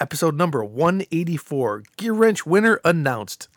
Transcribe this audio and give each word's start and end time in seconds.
episode 0.00 0.36
number 0.36 0.64
184. 0.64 1.82
GearWrench 1.96 2.46
winner 2.46 2.80
announced. 2.84 3.48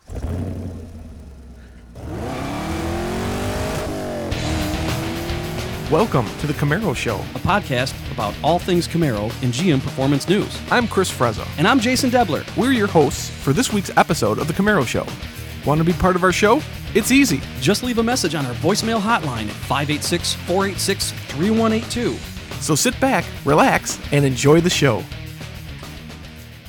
Welcome 5.91 6.25
to 6.39 6.47
the 6.47 6.53
Camaro 6.53 6.95
Show. 6.95 7.17
a 7.35 7.39
podcast 7.39 7.93
about 8.13 8.33
all 8.43 8.59
things 8.59 8.87
Camaro 8.87 9.23
and 9.43 9.53
GM 9.53 9.81
Performance 9.81 10.29
News. 10.29 10.57
I'm 10.71 10.87
Chris 10.87 11.11
Frezza. 11.11 11.45
And 11.57 11.67
I'm 11.67 11.81
Jason 11.81 12.09
Debler. 12.09 12.45
We're 12.55 12.71
your 12.71 12.87
hosts 12.87 13.29
for 13.29 13.51
this 13.51 13.73
week's 13.73 13.95
episode 13.97 14.39
of 14.39 14.47
the 14.47 14.53
Camaro 14.53 14.87
Show. 14.87 15.05
Want 15.65 15.79
to 15.79 15.83
be 15.83 15.91
part 15.91 16.15
of 16.15 16.23
our 16.23 16.31
show? 16.31 16.61
It's 16.95 17.11
easy. 17.11 17.41
Just 17.59 17.83
leave 17.83 17.97
a 17.97 18.03
message 18.03 18.35
on 18.35 18.45
our 18.45 18.53
voicemail 18.55 19.01
hotline 19.01 19.47
at 19.47 19.55
586 19.67 20.33
486 20.33 21.11
3182. 21.11 22.13
So 22.61 22.73
sit 22.73 22.97
back, 23.01 23.25
relax, 23.43 23.99
and 24.13 24.23
enjoy 24.23 24.61
the 24.61 24.69
show. 24.69 25.03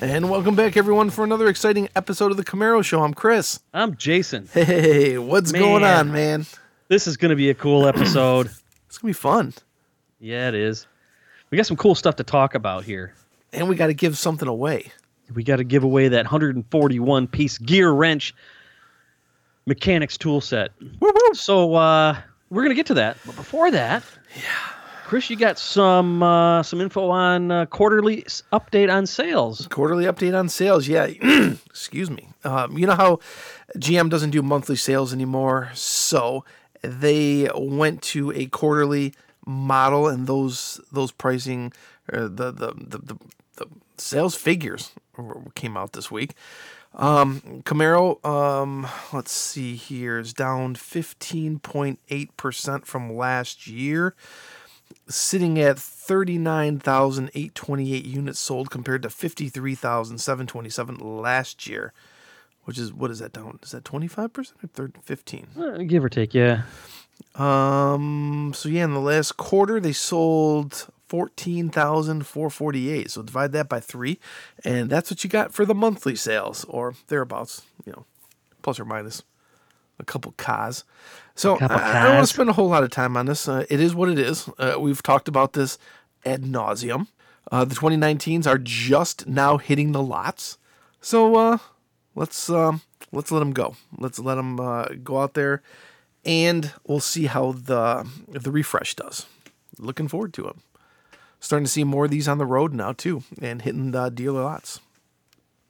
And 0.03 0.29
welcome 0.29 0.57
back, 0.57 0.77
everyone, 0.77 1.11
for 1.11 1.23
another 1.23 1.47
exciting 1.47 1.89
episode 1.95 2.33
of 2.33 2.37
the 2.37 2.43
Camaro 2.45 2.85
Show. 2.85 3.05
I'm 3.05 3.15
Chris. 3.15 3.61
I'm 3.73 3.95
Jason. 3.97 4.49
Hey, 4.53 5.17
what's 5.17 5.53
going 5.53 5.85
on, 5.85 6.11
man? 6.11 6.45
This 6.89 7.07
is 7.07 7.17
going 7.17 7.29
to 7.29 7.37
be 7.37 7.51
a 7.51 7.55
cool 7.55 7.87
episode. 7.87 8.51
It's 8.89 8.99
gonna 8.99 9.09
be 9.11 9.15
fun, 9.15 9.55
yeah, 10.21 10.49
it 10.49 10.55
is. 10.55 10.87
We 11.49 11.57
got 11.57 11.67
some 11.67 11.79
cool 11.79 11.95
stuff 11.95 12.17
to 12.17 12.25
talk 12.25 12.55
about 12.55 12.85
here. 12.85 13.15
and 13.53 13.67
we 13.67 13.75
got 13.75 13.87
to 13.87 13.95
give 13.95 14.19
something 14.19 14.49
away. 14.49 14.93
We 15.33 15.45
got 15.45 15.57
to 15.57 15.65
give 15.65 15.83
away 15.83 16.09
that 16.09 16.27
141 16.27 17.29
piece 17.29 17.57
GearWrench 17.57 18.33
mechanics 19.65 20.19
tool 20.19 20.43
set. 20.43 20.73
So 21.33 21.75
uh, 21.75 22.19
we're 22.51 22.63
going 22.63 22.73
to 22.73 22.75
get 22.75 22.87
to 22.89 22.95
that. 22.95 23.17
But 23.25 23.37
before 23.37 23.71
that, 23.71 24.03
yeah. 24.37 24.43
Chris, 25.13 25.29
you 25.29 25.37
got 25.37 25.59
some 25.59 26.23
uh, 26.23 26.63
some 26.63 26.81
info 26.81 27.11
on 27.11 27.51
uh, 27.51 27.67
quarterly 27.67 28.23
update 28.51 28.91
on 28.91 29.05
sales. 29.05 29.69
Quarterly 29.69 30.07
update 30.07 30.35
on 30.35 30.49
sales. 30.49 30.89
Yeah, 30.89 31.05
excuse 31.67 32.09
me. 32.09 32.31
Um, 32.45 32.79
you 32.79 32.87
know 32.87 32.95
how 32.95 33.19
GM 33.77 34.09
doesn't 34.09 34.31
do 34.31 34.41
monthly 34.41 34.77
sales 34.77 35.13
anymore, 35.13 35.71
so 35.75 36.47
they 36.81 37.51
went 37.55 38.01
to 38.05 38.33
a 38.33 38.47
quarterly 38.47 39.13
model, 39.45 40.09
and 40.09 40.27
those 40.27 40.81
those 40.91 41.13
pricing, 41.13 41.75
uh, 42.11 42.23
the, 42.23 42.51
the 42.51 42.73
the 42.75 42.99
the 42.99 43.19
the 43.57 43.67
sales 43.99 44.35
figures 44.35 44.93
came 45.55 45.77
out 45.77 45.93
this 45.93 46.11
week. 46.11 46.33
Um, 46.95 47.63
Camaro, 47.65 48.25
um, 48.25 48.87
let's 49.13 49.33
see 49.33 49.77
here, 49.77 50.19
is 50.19 50.35
down 50.35 50.75
15.8% 50.75 52.85
from 52.85 53.17
last 53.17 53.67
year, 53.67 54.15
sitting 55.09 55.59
at 55.59 55.79
39,828 55.79 58.05
units 58.05 58.39
sold 58.39 58.71
compared 58.71 59.03
to 59.03 59.11
53,727 59.11 60.97
last 60.97 61.69
year, 61.69 61.93
which 62.65 62.79
is, 62.79 62.93
what 62.93 63.11
is 63.11 63.19
that 63.19 63.33
down? 63.33 63.59
Is 63.63 63.73
that 63.73 63.83
25% 63.85 64.53
or 64.63 64.69
30, 64.69 65.01
15? 65.03 65.47
Uh, 65.59 65.79
give 65.79 66.05
or 66.05 66.09
take, 66.09 66.35
yeah. 66.35 66.63
Um, 67.35 68.53
so 68.55 68.69
yeah, 68.69 68.85
in 68.85 68.95
the 68.95 69.01
last 69.01 69.37
quarter, 69.37 69.81
they 69.81 69.93
sold 69.93 70.87
14,448. 71.09 73.11
So 73.11 73.23
divide 73.23 73.51
that 73.53 73.69
by 73.69 73.81
three, 73.81 74.19
and 74.65 74.89
that's 74.89 75.11
what 75.11 75.23
you 75.23 75.31
got 75.31 75.53
for 75.53 75.67
the 75.67 75.75
monthly 75.75 76.17
sales, 76.17 76.65
or 76.65 76.95
thereabouts, 77.09 77.63
you 77.85 77.93
know, 77.93 78.07
plus 78.63 78.81
or 78.81 78.85
minus 78.85 79.23
a 79.99 80.05
couple 80.05 80.33
cars. 80.33 80.85
So 81.35 81.57
couple 81.57 81.77
I, 81.77 82.01
I 82.01 82.03
don't 82.05 82.15
want 82.17 82.29
to 82.29 82.35
spend 82.35 82.51
a 82.51 82.55
whole 82.55 82.69
lot 82.69 82.83
of 82.83 82.91
time 82.91 83.17
on 83.17 83.27
this. 83.27 83.49
Uh, 83.49 83.65
it 83.71 83.81
is 83.81 83.95
what 83.95 84.09
it 84.09 84.19
is. 84.19 84.49
Uh, 84.59 84.77
we've 84.79 85.03
talked 85.03 85.29
about 85.29 85.53
this 85.53 85.79
ad 86.25 86.43
nauseum. 86.43 87.09
Uh, 87.51 87.65
the 87.65 87.75
2019s 87.75 88.47
are 88.47 88.59
just 88.59 89.27
now 89.27 89.59
hitting 89.59 89.93
the 89.93 90.03
lots. 90.03 90.59
So 91.01 91.37
uh, 91.37 91.59
let's 92.15 92.49
um, 92.49 92.83
let's 93.11 93.31
let 93.31 93.41
them 93.41 93.53
go. 93.53 93.77
Let's 93.99 94.19
let 94.19 94.37
them 94.37 94.61
uh, 94.61 94.87
go 95.03 95.21
out 95.21 95.35
there, 95.35 95.63
and 96.25 96.73
we'll 96.87 97.01
see 97.01 97.27
how 97.27 97.53
the 97.53 98.09
the 98.29 98.51
refresh 98.51 98.95
does. 98.95 99.27
Looking 99.79 100.09
forward 100.09 100.33
to 100.35 100.49
it. 100.49 100.57
Starting 101.41 101.65
to 101.65 101.71
see 101.71 101.83
more 101.83 102.05
of 102.05 102.11
these 102.13 102.29
on 102.29 102.39
the 102.39 102.47
road 102.47 102.73
now 102.73 102.93
too, 102.93 103.25
and 103.41 103.63
hitting 103.63 103.91
the 103.91 104.11
dealer 104.11 104.45
lots. 104.45 104.81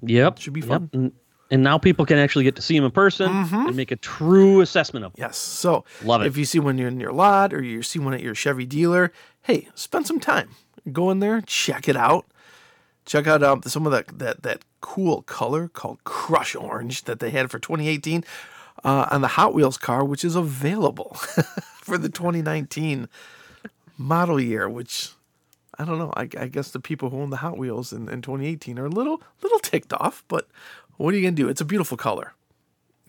Yep. 0.03 0.39
Should 0.39 0.53
be 0.53 0.61
fun. 0.61 0.91
And, 0.93 1.13
and 1.53 1.63
now 1.63 1.77
people 1.77 2.07
can 2.07 2.17
actually 2.17 2.45
get 2.45 2.57
to 2.57 2.63
see 2.63 2.75
them 2.75 2.87
in 2.87 2.91
person 2.91 3.31
and 3.31 3.77
make 3.77 3.91
a 3.91 3.97
true 3.97 4.63
assessment 4.63 5.05
of 5.05 5.13
them. 5.13 5.27
Yes. 5.27 5.37
So 5.37 5.85
Love 6.03 6.23
it. 6.23 6.27
if 6.27 6.39
you 6.39 6.47
see 6.47 6.59
one 6.59 6.79
in 6.79 6.99
your 6.99 7.13
lot 7.13 7.53
or 7.53 7.63
you 7.63 7.83
see 7.83 7.99
one 7.99 8.15
at 8.15 8.23
your 8.23 8.35
Chevy 8.35 8.65
dealer, 8.65 9.13
hey, 9.43 9.69
spend 9.75 10.07
some 10.07 10.19
time. 10.19 10.49
Go 10.91 11.11
in 11.11 11.21
there, 11.21 11.43
check 11.43 11.89
it 11.89 11.97
out. 11.97 12.25
Check 13.05 13.27
out 13.27 13.43
um, 13.43 13.63
some 13.65 13.85
of 13.85 13.93
that, 13.93 14.19
that 14.19 14.43
that 14.45 14.65
cool 14.81 15.23
color 15.23 15.69
called 15.69 16.03
Crush 16.05 16.57
Orange 16.57 17.05
that 17.05 17.21
they 17.21 17.31
had 17.31 17.51
for 17.51 17.59
2018 17.59 18.25
uh, 18.83 19.09
on 19.11 19.21
the 19.21 19.29
Hot 19.29 19.53
Wheels 19.53 19.77
car, 19.77 20.05
which 20.05 20.25
is 20.25 20.35
available 20.35 21.15
for 21.83 21.99
the 21.99 22.09
2019 22.09 23.09
model 23.99 24.41
year. 24.41 24.69
Which 24.71 25.11
I 25.79 25.85
don't 25.85 25.99
know. 25.99 26.13
I, 26.17 26.29
I 26.39 26.47
guess 26.47 26.71
the 26.71 26.81
people 26.81 27.11
who 27.11 27.21
own 27.21 27.31
the 27.31 27.39
Hot 27.39 27.59
Wheels 27.59 27.93
in, 27.93 28.09
in 28.09 28.23
2018 28.23 28.79
are 28.79 28.87
a 28.87 28.89
little 28.89 29.23
little 29.43 29.59
ticked 29.59 29.93
off, 29.93 30.23
but 30.29 30.49
what 30.97 31.13
are 31.15 31.17
you 31.17 31.23
gonna 31.23 31.37
do? 31.37 31.49
It's 31.49 31.61
a 31.61 31.65
beautiful 31.65 31.97
color. 31.97 32.33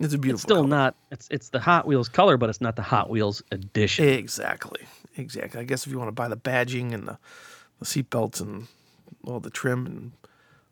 It's 0.00 0.12
a 0.14 0.18
beautiful. 0.18 0.36
It's 0.36 0.42
still 0.42 0.56
color. 0.56 0.68
not. 0.68 0.96
It's 1.10 1.28
it's 1.30 1.50
the 1.50 1.60
Hot 1.60 1.86
Wheels 1.86 2.08
color, 2.08 2.36
but 2.36 2.50
it's 2.50 2.60
not 2.60 2.76
the 2.76 2.82
Hot 2.82 3.08
Wheels 3.10 3.42
edition. 3.52 4.08
Exactly. 4.08 4.80
Exactly. 5.16 5.60
I 5.60 5.64
guess 5.64 5.86
if 5.86 5.92
you 5.92 5.98
want 5.98 6.08
to 6.08 6.12
buy 6.12 6.26
the 6.28 6.36
badging 6.36 6.92
and 6.92 7.06
the, 7.06 7.18
the 7.78 7.84
seat 7.86 8.10
belts 8.10 8.40
and 8.40 8.66
all 9.24 9.38
the 9.38 9.50
trim 9.50 9.86
and 9.86 10.12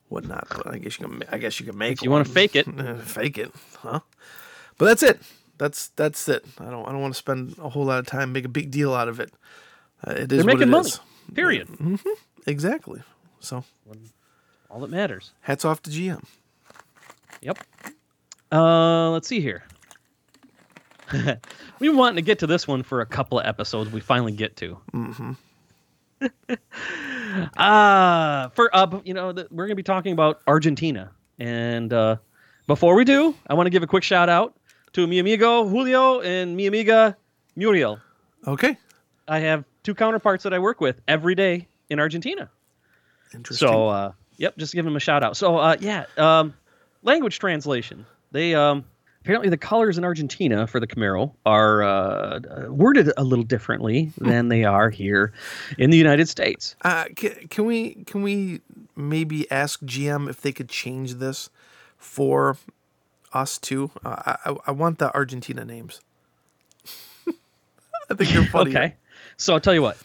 whatnot, 0.09 0.49
but 0.51 0.67
I 0.75 0.79
guess 0.79 0.99
you 0.99 1.07
can. 1.07 1.23
I 1.31 1.39
guess 1.39 1.61
you 1.61 1.67
can 1.67 1.79
make. 1.79 1.93
If 1.93 2.03
you 2.03 2.11
wanna 2.11 2.25
fake 2.25 2.57
it. 2.57 2.67
Fake 3.03 3.39
it, 3.39 3.53
huh? 3.79 4.01
But 4.79 4.87
that's 4.87 5.03
it. 5.05 5.21
That's 5.59 5.89
that's 5.91 6.29
it. 6.29 6.45
I 6.59 6.71
don't. 6.71 6.87
I 6.89 6.91
don't 6.93 7.01
want 7.01 7.15
to 7.15 7.19
spend 7.19 7.55
a 7.59 7.69
whole 7.69 7.85
lot 7.85 8.01
of 8.01 8.07
time 8.07 8.33
make 8.33 8.45
a 8.45 8.49
big 8.49 8.71
deal 8.73 8.93
out 8.95 9.07
of 9.09 9.21
it. 9.21 9.33
Uh, 10.05 10.11
it 10.13 10.33
is 10.33 10.39
They're 10.39 10.45
making 10.55 10.71
money. 10.71 10.89
is. 10.89 10.99
Period. 11.33 11.69
Exactly. 12.47 13.03
So 13.39 13.63
All 14.69 14.81
that 14.81 14.91
matters. 14.91 15.31
hats 15.43 15.65
off 15.65 15.81
to 15.83 15.91
GM. 15.91 16.25
Yep. 17.43 17.59
Uh, 18.51 19.11
let's 19.11 19.29
see 19.29 19.41
here. 19.41 19.65
We've 21.13 21.91
been 21.91 21.97
wanting 21.97 22.17
to 22.17 22.23
get 22.23 22.39
to 22.41 22.47
this 22.47 22.67
one 22.67 22.83
for 22.83 23.01
a 23.01 23.07
couple 23.07 23.41
of 23.41 23.47
episodes. 23.47 23.91
We 23.91 24.01
finally 24.01 24.33
get 24.33 24.57
to. 24.57 24.79
Mm-hmm. 24.93 25.33
uh, 27.57 28.49
for 28.51 28.75
uh, 28.75 29.01
you 29.05 29.13
know, 29.13 29.33
the, 29.33 29.49
we're 29.51 29.67
gonna 29.67 29.75
be 29.75 29.83
talking 29.83 30.13
about 30.13 30.41
Argentina, 30.47 31.11
and 31.39 31.93
uh, 31.93 32.17
before 32.67 32.95
we 32.95 33.05
do, 33.05 33.35
I 33.49 33.55
want 33.55 33.67
to 33.67 33.71
give 33.71 33.83
a 33.83 33.87
quick 33.89 34.05
shout 34.05 34.29
out 34.29 34.57
to 34.93 35.07
mi 35.07 35.19
amigo 35.19 35.69
Julio 35.69 36.21
and 36.21 36.57
mi 36.57 36.67
amiga 36.67 37.17
Muriel. 37.57 37.99
Okay. 38.47 38.79
I 39.27 39.41
have 39.41 39.65
two 39.83 39.95
counterparts 39.95 40.45
that 40.45 40.55
I 40.55 40.59
work 40.59 40.81
with 40.81 41.01
every 41.09 41.35
day 41.35 41.69
in 41.91 41.99
Argentina. 41.99 42.51
Interesting. 43.35 43.69
So, 43.69 43.89
uh, 43.89 44.13
yep, 44.37 44.57
just 44.57 44.75
give 44.75 44.85
them 44.85 44.97
a 44.97 45.01
shout 45.01 45.23
out. 45.23 45.37
So, 45.37 45.57
uh, 45.57 45.77
yeah, 45.81 46.07
um, 46.17 46.55
language 47.03 47.39
translation. 47.39 48.07
They 48.33 48.55
um, 48.55 48.85
apparently 49.23 49.51
the 49.51 49.57
colors 49.57 49.99
in 49.99 50.05
Argentina 50.05 50.67
for 50.67 50.81
the 50.81 50.87
Camaro 50.87 51.33
are 51.45 51.83
uh, 51.83 52.41
worded 52.69 53.13
a 53.17 53.25
little 53.25 53.45
differently 53.45 54.13
than 54.19 54.49
they 54.49 54.65
are 54.65 54.91
here 54.91 55.33
in 55.79 55.91
the 55.91 55.99
United 55.99 56.29
States. 56.29 56.77
Uh, 56.83 57.05
can, 57.15 57.49
can 57.49 57.65
we 57.67 57.95
can 58.07 58.23
we 58.23 58.61
maybe 58.97 59.51
ask 59.51 59.81
GM 59.83 60.29
if 60.29 60.41
they 60.41 60.53
could 60.53 60.69
change 60.69 61.15
this 61.15 61.51
for 61.99 62.57
us 63.33 63.59
too? 63.59 63.91
Uh, 64.05 64.35
I 64.45 64.57
I- 64.67 64.71
want 64.73 64.99
the 64.99 65.15
Argentina 65.15 65.65
names. 65.65 66.01
I 68.11 68.15
think 68.15 68.31
they're 68.31 68.45
funny. 68.47 68.71
Okay, 68.71 68.95
so 69.37 69.55
I'll 69.55 69.61
tell 69.61 69.75
you 69.75 69.83
what. 69.83 69.97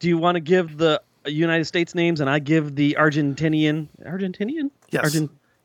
Do 0.00 0.08
you 0.08 0.18
want 0.18 0.36
to 0.36 0.40
give 0.40 0.76
the 0.76 1.00
United 1.26 1.64
States 1.64 1.94
names 1.94 2.20
and 2.20 2.28
I 2.28 2.38
give 2.38 2.74
the 2.74 2.96
Argentinian 2.98 3.88
Argentinian 4.04 4.70
Yes. 4.90 5.04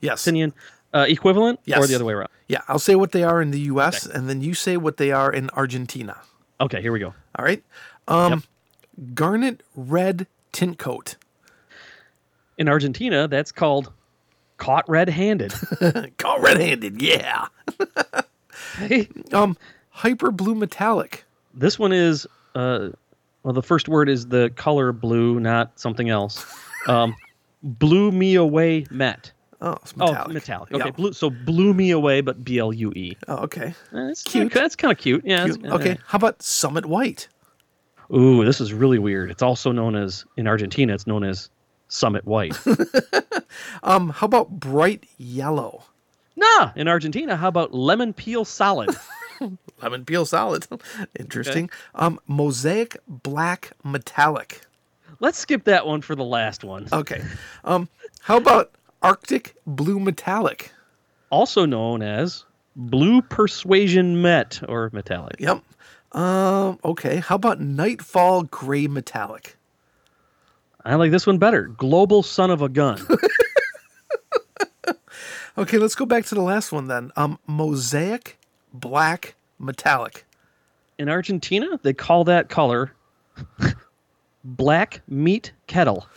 Yes. 0.01 0.25
Argentinian 0.25 0.53
uh, 0.93 1.05
equivalent, 1.07 1.59
or 1.67 1.87
the 1.87 1.95
other 1.95 2.05
way 2.05 2.13
around? 2.13 2.29
Yeah, 2.47 2.61
I'll 2.67 2.79
say 2.79 2.95
what 2.95 3.11
they 3.11 3.23
are 3.23 3.41
in 3.41 3.51
the 3.51 3.59
U.S. 3.61 4.05
and 4.05 4.29
then 4.29 4.41
you 4.41 4.53
say 4.53 4.77
what 4.77 4.97
they 4.97 5.11
are 5.11 5.31
in 5.31 5.49
Argentina. 5.51 6.17
Okay, 6.61 6.81
here 6.81 6.91
we 6.91 6.99
go. 6.99 7.13
All 7.37 7.45
right. 7.45 7.63
Um, 8.07 8.43
garnet 9.13 9.61
red 9.75 10.27
tint 10.51 10.77
coat. 10.77 11.15
In 12.57 12.67
Argentina, 12.67 13.27
that's 13.27 13.51
called 13.51 13.91
caught 14.57 14.87
red-handed. 14.89 15.53
caught 16.17 16.41
red-handed. 16.41 17.01
Yeah. 17.01 17.47
hey, 18.77 19.07
Um, 19.31 19.55
hyper 19.91 20.31
blue 20.31 20.55
metallic. 20.55 21.23
This 21.53 21.79
one 21.79 21.93
is 21.93 22.27
uh 22.55 22.89
well 23.43 23.53
the 23.53 23.63
first 23.63 23.87
word 23.87 24.09
is 24.09 24.27
the 24.27 24.49
color 24.55 24.91
blue, 24.91 25.39
not 25.39 25.79
something 25.79 26.09
else. 26.09 26.45
Um 26.87 27.15
blew 27.63 28.11
me 28.11 28.35
away 28.35 28.85
met. 28.89 29.31
Oh, 29.61 29.73
it's 29.81 29.95
metallic. 29.97 30.29
Oh, 30.29 30.31
metallic. 30.33 30.71
Okay, 30.73 30.85
Yeah. 30.85 30.91
blue 30.91 31.11
so 31.13 31.29
blew 31.29 31.73
me 31.73 31.91
away 31.91 32.21
but 32.21 32.43
B 32.43 32.59
L 32.59 32.71
U 32.71 32.91
E. 32.95 33.17
Oh, 33.27 33.37
okay. 33.43 33.73
That's 33.91 34.23
Cute. 34.23 34.53
That's 34.53 34.75
kind 34.75 34.91
of 34.91 34.97
cute. 34.97 35.23
Yeah. 35.25 35.43
Cute. 35.45 35.57
it's- 35.57 35.71
uh, 35.71 35.75
Okay. 35.75 35.97
How 36.05 36.15
about 36.17 36.41
summit 36.41 36.85
white? 36.85 37.27
Ooh, 38.15 38.43
this 38.45 38.59
is 38.61 38.73
really 38.73 38.99
weird. 38.99 39.29
It's 39.29 39.43
also 39.43 39.71
known 39.71 39.95
as 39.95 40.25
in 40.37 40.47
Argentina 40.47 40.93
it's 40.93 41.05
known 41.05 41.23
as 41.23 41.49
Summit 41.89 42.25
White. 42.25 42.57
Um, 43.83 44.09
how 44.09 44.25
about 44.25 44.49
bright 44.51 45.05
yellow? 45.17 45.83
nah, 46.35 46.71
in 46.75 46.87
Argentina, 46.87 47.35
how 47.35 47.47
about 47.49 47.73
lemon 47.73 48.13
peel 48.13 48.45
solid? 48.45 48.89
Lemon 49.81 50.05
peel 50.05 50.25
solid. 50.25 50.67
Interesting. 51.19 51.69
Um, 51.95 52.19
mosaic 52.27 52.97
black 53.07 53.71
metallic. 53.83 54.61
Let's 55.19 55.37
skip 55.37 55.63
that 55.65 55.85
one 55.87 56.01
for 56.01 56.15
the 56.15 56.23
last 56.23 56.63
one. 56.63 56.87
Okay. 56.93 57.21
Um, 57.63 57.87
how 58.21 58.37
about 58.37 58.71
Arctic 59.01 59.55
blue 59.65 59.99
metallic? 59.99 60.71
Also 61.29 61.65
known 61.65 62.01
as 62.01 62.45
blue 62.75 63.21
persuasion 63.21 64.21
met 64.21 64.61
or 64.67 64.89
metallic. 64.93 65.35
Yep. 65.39 65.63
Um, 66.11 66.79
okay. 66.83 67.17
How 67.17 67.35
about 67.35 67.59
nightfall 67.61 68.43
gray 68.43 68.87
metallic? 68.87 69.55
I 70.85 70.95
like 70.95 71.11
this 71.11 71.27
one 71.27 71.37
better. 71.37 71.63
Global 71.67 72.23
son 72.23 72.51
of 72.51 72.61
a 72.61 72.69
gun. 72.69 72.99
Okay, 75.57 75.77
let's 75.77 75.95
go 75.95 76.05
back 76.05 76.23
to 76.27 76.35
the 76.35 76.41
last 76.41 76.71
one 76.71 76.87
then. 76.87 77.11
Um, 77.17 77.37
mosaic 77.45 78.37
black 78.71 79.35
metallic. 79.59 80.25
in 80.97 81.09
Argentina, 81.09 81.77
they 81.83 81.91
call 81.93 82.23
that 82.25 82.47
color 82.47 82.93
black 84.45 85.01
meat 85.05 85.51
kettle. 85.67 86.07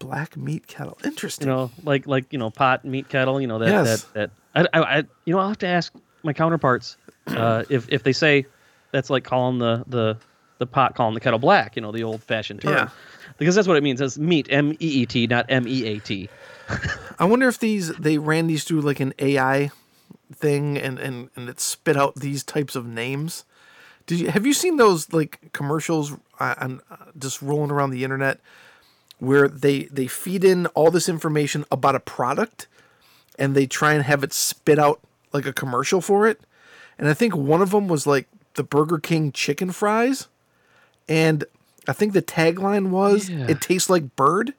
Black 0.00 0.36
meat 0.36 0.66
kettle. 0.66 0.98
Interesting. 1.04 1.46
You 1.46 1.54
know, 1.54 1.70
like 1.84 2.06
like 2.06 2.32
you 2.32 2.38
know, 2.38 2.50
pot 2.50 2.84
meat 2.84 3.08
kettle. 3.08 3.40
You 3.40 3.46
know 3.46 3.58
that 3.60 3.68
Yes. 3.68 4.04
that 4.14 4.30
that. 4.54 4.68
I, 4.72 4.78
I, 4.80 4.82
I 4.82 4.96
you 5.24 5.32
know 5.34 5.38
I'll 5.38 5.48
have 5.48 5.58
to 5.58 5.68
ask 5.68 5.92
my 6.24 6.32
counterparts 6.32 6.96
uh, 7.28 7.64
if 7.70 7.88
if 7.90 8.02
they 8.02 8.12
say 8.12 8.46
that's 8.90 9.10
like 9.10 9.24
calling 9.24 9.58
the 9.58 9.84
the 9.86 10.16
the 10.58 10.66
pot 10.66 10.94
calling 10.96 11.14
the 11.14 11.20
kettle 11.20 11.38
black. 11.38 11.76
You 11.76 11.82
know, 11.82 11.92
the 11.92 12.02
old 12.02 12.22
fashioned 12.22 12.62
term. 12.62 12.72
Yeah. 12.72 12.88
Because 13.38 13.54
that's 13.54 13.68
what 13.68 13.76
it 13.76 13.82
means. 13.82 14.00
It's 14.00 14.18
meat, 14.18 14.48
M 14.50 14.72
E 14.72 14.76
E 15.02 15.06
T, 15.06 15.26
not 15.26 15.46
M 15.48 15.68
E 15.68 15.86
A 15.86 15.98
T. 16.00 16.28
I 17.18 17.24
wonder 17.24 17.46
if 17.48 17.58
these 17.58 17.88
they 17.96 18.18
ran 18.18 18.46
these 18.46 18.64
through 18.64 18.80
like 18.80 19.00
an 19.00 19.12
AI 19.18 19.70
thing 20.34 20.78
and 20.78 20.98
and 20.98 21.30
and 21.36 21.48
it 21.48 21.60
spit 21.60 21.96
out 21.96 22.14
these 22.16 22.42
types 22.42 22.74
of 22.74 22.86
names. 22.86 23.44
Did 24.06 24.20
you 24.20 24.30
have 24.30 24.46
you 24.46 24.54
seen 24.54 24.76
those 24.76 25.12
like 25.12 25.52
commercials 25.52 26.12
uh, 26.38 26.54
on 26.58 26.80
uh, 26.90 26.96
just 27.18 27.42
rolling 27.42 27.70
around 27.70 27.90
the 27.90 28.02
internet 28.02 28.40
where 29.20 29.46
they 29.48 29.84
they 29.84 30.06
feed 30.06 30.44
in 30.44 30.66
all 30.68 30.90
this 30.90 31.08
information 31.08 31.64
about 31.70 31.94
a 31.94 32.00
product 32.00 32.66
and 33.38 33.54
they 33.54 33.66
try 33.66 33.94
and 33.94 34.02
have 34.04 34.22
it 34.24 34.32
spit 34.32 34.78
out 34.78 35.00
like 35.32 35.46
a 35.46 35.52
commercial 35.52 36.00
for 36.00 36.26
it? 36.26 36.40
And 36.98 37.08
I 37.08 37.14
think 37.14 37.34
one 37.36 37.62
of 37.62 37.70
them 37.70 37.88
was 37.88 38.06
like 38.06 38.26
the 38.54 38.62
Burger 38.64 38.98
King 38.98 39.32
chicken 39.32 39.70
fries 39.72 40.26
and 41.08 41.44
I 41.88 41.92
think 41.92 42.12
the 42.12 42.22
tagline 42.22 42.90
was 42.90 43.28
Yeah. 43.30 43.46
it 43.48 43.60
tastes 43.60 43.88
like 43.88 44.14
bird. 44.16 44.52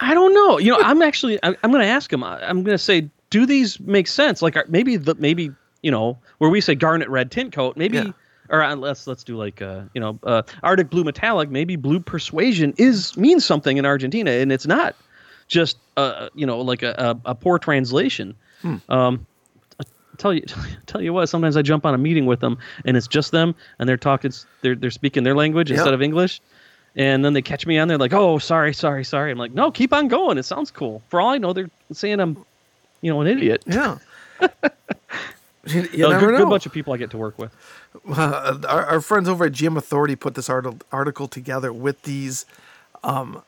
I 0.00 0.12
don't 0.14 0.34
know. 0.34 0.58
You 0.58 0.72
know, 0.72 0.80
I'm 0.82 1.02
actually 1.02 1.38
I'm 1.42 1.56
going 1.62 1.80
to 1.82 1.86
ask 1.86 2.12
him. 2.12 2.22
I'm 2.22 2.62
going 2.62 2.74
to 2.76 2.78
say, 2.78 3.08
do 3.30 3.46
these 3.46 3.80
make 3.80 4.06
sense? 4.08 4.42
Like 4.42 4.56
are- 4.56 4.66
maybe 4.68 4.96
the 4.96 5.14
maybe 5.14 5.50
you 5.82 5.90
know 5.90 6.18
where 6.38 6.50
we 6.50 6.60
say 6.60 6.74
garnet 6.74 7.08
red 7.08 7.30
tint 7.30 7.52
coat, 7.52 7.76
maybe. 7.76 7.96
Yeah. 7.98 8.10
Or 8.48 8.62
uh, 8.62 8.76
let's 8.76 9.04
do 9.24 9.36
like 9.36 9.60
uh, 9.62 9.82
you 9.94 10.00
know 10.00 10.18
uh, 10.22 10.42
Arctic 10.62 10.90
blue 10.90 11.04
metallic. 11.04 11.50
Maybe 11.50 11.76
blue 11.76 12.00
persuasion 12.00 12.74
is 12.78 13.16
means 13.16 13.44
something 13.44 13.76
in 13.76 13.84
Argentina, 13.86 14.30
and 14.30 14.52
it's 14.52 14.66
not 14.66 14.94
just 15.48 15.78
uh, 15.96 16.28
you 16.34 16.46
know 16.46 16.60
like 16.60 16.82
a, 16.82 16.94
a, 17.24 17.30
a 17.30 17.34
poor 17.34 17.58
translation. 17.58 18.34
Um, 18.88 19.26
I 19.80 19.84
tell 20.18 20.34
you 20.34 20.42
tell 20.86 21.00
you 21.02 21.12
what. 21.12 21.28
Sometimes 21.28 21.56
I 21.56 21.62
jump 21.62 21.86
on 21.86 21.94
a 21.94 21.98
meeting 21.98 22.26
with 22.26 22.40
them, 22.40 22.58
and 22.84 22.96
it's 22.96 23.06
just 23.08 23.32
them, 23.32 23.54
and 23.78 23.88
they're 23.88 23.96
talking. 23.96 24.32
They're 24.62 24.74
they're 24.74 24.90
speaking 24.90 25.22
their 25.24 25.34
language 25.36 25.70
Yep. 25.70 25.78
instead 25.78 25.94
of 25.94 26.02
English. 26.02 26.40
And 26.98 27.22
then 27.22 27.34
they 27.34 27.42
catch 27.42 27.66
me 27.66 27.76
on 27.78 27.88
there 27.88 27.98
like, 27.98 28.14
oh, 28.14 28.38
sorry, 28.38 28.72
sorry, 28.72 29.04
sorry. 29.04 29.30
I'm 29.30 29.36
like, 29.36 29.52
no, 29.52 29.70
keep 29.70 29.92
on 29.92 30.08
going. 30.08 30.38
It 30.38 30.44
sounds 30.44 30.70
cool. 30.70 31.02
For 31.10 31.20
all 31.20 31.28
I 31.28 31.36
know, 31.36 31.52
they're 31.52 31.68
saying 31.92 32.20
I'm, 32.20 32.42
you 33.02 33.12
know, 33.12 33.20
an 33.20 33.26
idiot. 33.26 33.62
Yeah. 33.66 33.98
you 35.66 35.82
you 35.92 36.08
never 36.08 36.26
good, 36.26 36.32
know. 36.32 36.38
good 36.38 36.50
bunch 36.50 36.66
of 36.66 36.72
people 36.72 36.92
I 36.92 36.96
get 36.96 37.10
to 37.10 37.18
work 37.18 37.38
with. 37.38 37.54
Uh, 38.08 38.58
our, 38.68 38.86
our 38.86 39.00
friends 39.00 39.28
over 39.28 39.44
at 39.46 39.52
GM 39.52 39.76
Authority 39.76 40.16
put 40.16 40.34
this 40.34 40.48
article 40.48 40.78
article 40.92 41.28
together 41.28 41.72
with 41.72 42.02
these 42.02 42.46
um, 43.04 43.42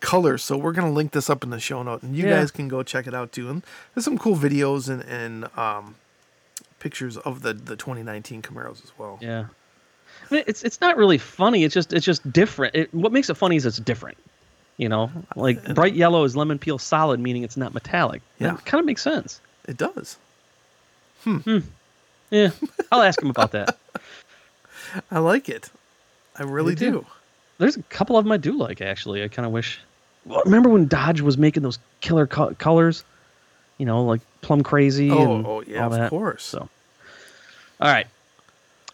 colors, 0.00 0.42
so 0.42 0.56
we're 0.56 0.72
gonna 0.72 0.90
link 0.92 1.12
this 1.12 1.30
up 1.30 1.42
in 1.44 1.50
the 1.50 1.60
show 1.60 1.82
note, 1.82 2.02
and 2.02 2.16
you 2.16 2.24
Yeah. 2.26 2.38
guys 2.40 2.50
can 2.50 2.68
go 2.68 2.82
check 2.82 3.06
it 3.06 3.14
out 3.14 3.32
too. 3.32 3.48
And 3.48 3.62
there's 3.94 4.04
some 4.04 4.18
cool 4.18 4.36
videos 4.36 4.88
and, 4.88 5.02
and 5.02 5.48
um, 5.58 5.94
pictures 6.78 7.16
of 7.18 7.42
the 7.42 7.52
the 7.52 7.76
2019 7.76 8.42
Camaros 8.42 8.82
as 8.84 8.92
well. 8.98 9.18
Yeah. 9.20 9.46
I 10.30 10.34
mean, 10.34 10.44
it's 10.46 10.62
it's 10.64 10.80
not 10.80 10.96
really 10.96 11.18
funny. 11.18 11.64
It's 11.64 11.74
just 11.74 11.92
it's 11.92 12.04
just 12.06 12.30
different. 12.32 12.74
It, 12.74 12.92
what 12.94 13.12
makes 13.12 13.30
it 13.30 13.34
funny 13.34 13.56
is 13.56 13.66
it's 13.66 13.78
different. 13.78 14.16
You 14.78 14.88
know, 14.90 15.10
like 15.36 15.62
bright 15.74 15.94
yellow 15.94 16.24
is 16.24 16.36
lemon 16.36 16.58
peel 16.58 16.78
solid, 16.78 17.18
meaning 17.18 17.44
it's 17.44 17.56
not 17.56 17.72
metallic. 17.72 18.20
Yeah. 18.38 18.52
That 18.52 18.64
kind 18.66 18.78
of 18.80 18.84
makes 18.86 19.00
sense. 19.02 19.40
It 19.66 19.76
does. 19.78 20.18
Yeah, 22.30 22.50
I'll 22.90 23.02
ask 23.02 23.20
him 23.20 23.30
about 23.30 23.52
that. 23.52 23.76
I 25.10 25.18
like 25.18 25.48
it. 25.48 25.70
I 26.36 26.42
really 26.42 26.74
do. 26.74 27.06
There's 27.58 27.76
a 27.76 27.82
couple 27.84 28.18
of 28.18 28.24
them 28.24 28.32
I 28.32 28.36
do 28.36 28.52
like 28.52 28.80
actually. 28.80 29.22
I 29.22 29.28
kind 29.28 29.46
of 29.46 29.52
wish. 29.52 29.80
Well, 30.24 30.42
remember 30.44 30.68
when 30.68 30.86
Dodge 30.86 31.20
was 31.20 31.38
making 31.38 31.62
those 31.62 31.78
killer 32.00 32.26
co- 32.26 32.54
colors? 32.54 33.04
You 33.78 33.86
know, 33.86 34.04
like 34.04 34.20
plum 34.40 34.62
crazy. 34.62 35.10
Oh, 35.10 35.36
and 35.36 35.46
oh 35.46 35.62
yeah, 35.66 35.84
all 35.84 35.92
of 35.92 35.98
that. 35.98 36.10
course. 36.10 36.44
So, 36.44 36.68
all 37.80 37.88
right. 37.92 38.06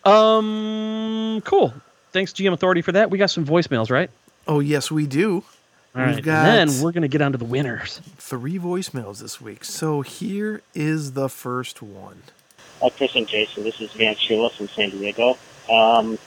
Um, 0.04 1.40
cool. 1.44 1.72
Thanks, 2.12 2.32
GM 2.32 2.52
Authority, 2.52 2.82
for 2.82 2.92
that. 2.92 3.10
We 3.10 3.18
got 3.18 3.30
some 3.30 3.46
voicemails, 3.46 3.90
right? 3.90 4.10
Oh 4.46 4.60
yes, 4.60 4.90
we 4.90 5.06
do. 5.06 5.44
All 5.94 6.06
We've 6.06 6.14
right. 6.16 6.24
got 6.24 6.46
And 6.48 6.70
then 6.70 6.82
we're 6.82 6.92
gonna 6.92 7.08
get 7.08 7.20
on 7.20 7.32
to 7.32 7.38
the 7.38 7.44
winners. 7.44 8.00
three 8.16 8.58
voicemails 8.58 9.20
this 9.20 9.40
week. 9.40 9.64
So 9.64 10.00
here 10.00 10.62
is 10.74 11.12
the 11.12 11.28
first 11.28 11.82
one. 11.82 12.22
Hi, 12.80 12.88
Chris 12.90 13.14
and 13.14 13.28
Jason. 13.28 13.62
This 13.62 13.80
is 13.80 13.92
Van 13.92 14.14
Shula 14.14 14.50
from 14.52 14.68
San 14.68 14.90
Diego. 14.90 15.36
Um, 15.70 16.18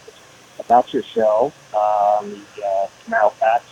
about 0.59 0.93
your 0.93 1.03
show, 1.03 1.51
um, 1.73 2.45
the 2.55 2.63
uh, 2.65 2.87
Camaro 3.05 3.31
facts. 3.33 3.65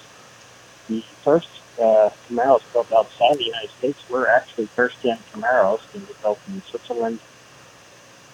The 0.89 1.01
first 1.23 1.47
uh, 1.79 2.09
Camaros 2.27 2.61
built 2.73 2.91
outside 2.91 3.37
the 3.37 3.45
United 3.45 3.69
States 3.77 4.09
were 4.09 4.27
actually 4.27 4.65
first-gen 4.65 5.17
Camaros, 5.31 5.79
and 5.93 6.05
they 6.05 6.13
built 6.21 6.39
in 6.49 6.61
Switzerland, 6.63 7.19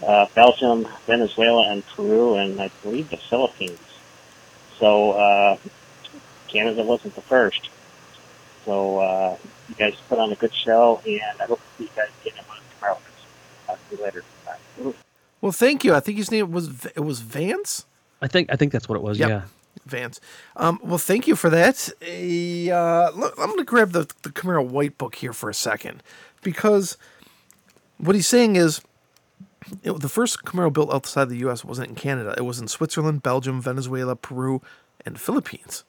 uh, 0.06 0.26
Belgium, 0.34 0.88
Venezuela, 1.06 1.70
and 1.72 1.86
Peru, 1.88 2.36
and 2.36 2.60
I 2.60 2.70
believe 2.82 3.10
the 3.12 3.18
Philippines. 3.18 3.80
So 4.80 5.12
uh, 5.12 5.58
Canada 6.50 6.84
wasn't 6.84 7.16
the 7.16 7.22
first. 7.22 7.70
So 8.66 9.00
uh, 9.00 9.38
you 9.70 9.76
guys 9.76 9.96
put 10.08 10.20
on 10.20 10.32
a 10.32 10.36
good 10.36 10.54
show, 10.54 11.02
and 11.06 11.42
I 11.42 11.46
hope 11.46 11.62
you 11.80 11.90
guys 11.96 12.10
get 12.24 12.34
him 12.34 12.46
on 12.50 12.58
Camaro. 12.80 12.98
Talk 13.66 13.90
to 13.90 13.96
you 13.96 14.04
later. 14.04 14.24
Bye. 14.46 14.94
Well, 15.42 15.52
thank 15.52 15.84
you. 15.84 15.96
I 15.96 16.00
think 16.00 16.18
his 16.18 16.32
name 16.32 16.52
was 16.52 16.86
it 16.86 17.04
was 17.04 17.22
Vance. 17.22 17.86
I 18.22 18.28
think 18.28 18.52
I 18.52 18.56
think 18.56 18.72
that's 18.72 18.90
what 18.90 18.96
it 18.96 19.02
was. 19.02 19.18
Yep. 19.20 19.30
Yeah. 19.30 19.42
Vance. 19.86 20.20
Um, 20.56 20.80
well, 20.84 20.98
thank 20.98 21.28
you 21.28 21.36
for 21.36 21.50
that. 21.50 21.90
A, 22.02 22.70
uh, 22.70 23.12
look, 23.12 23.34
I'm 23.40 23.48
going 23.48 23.60
to 23.60 23.64
grab 23.64 23.92
the, 23.92 24.08
the 24.24 24.30
Camaro 24.30 24.66
White 24.66 24.98
Book 24.98 25.16
here 25.16 25.34
for 25.34 25.50
a 25.50 25.54
second 25.54 26.04
because 26.44 26.98
what 27.98 28.16
he's 28.16 28.28
saying 28.28 28.56
is 28.56 28.82
it, 29.84 30.00
the 30.00 30.10
first 30.10 30.44
Camaro 30.44 30.72
built 30.72 30.94
outside 30.94 31.30
the 31.30 31.38
U.S. 31.38 31.64
wasn't 31.64 31.90
in 31.90 31.96
Canada. 31.96 32.34
It 32.38 32.42
was 32.42 32.60
in 32.60 32.68
Switzerland, 32.68 33.24
Belgium, 33.24 33.62
Venezuela, 33.62 34.16
Peru, 34.16 34.62
and 35.06 35.20
Philippines. 35.20 35.84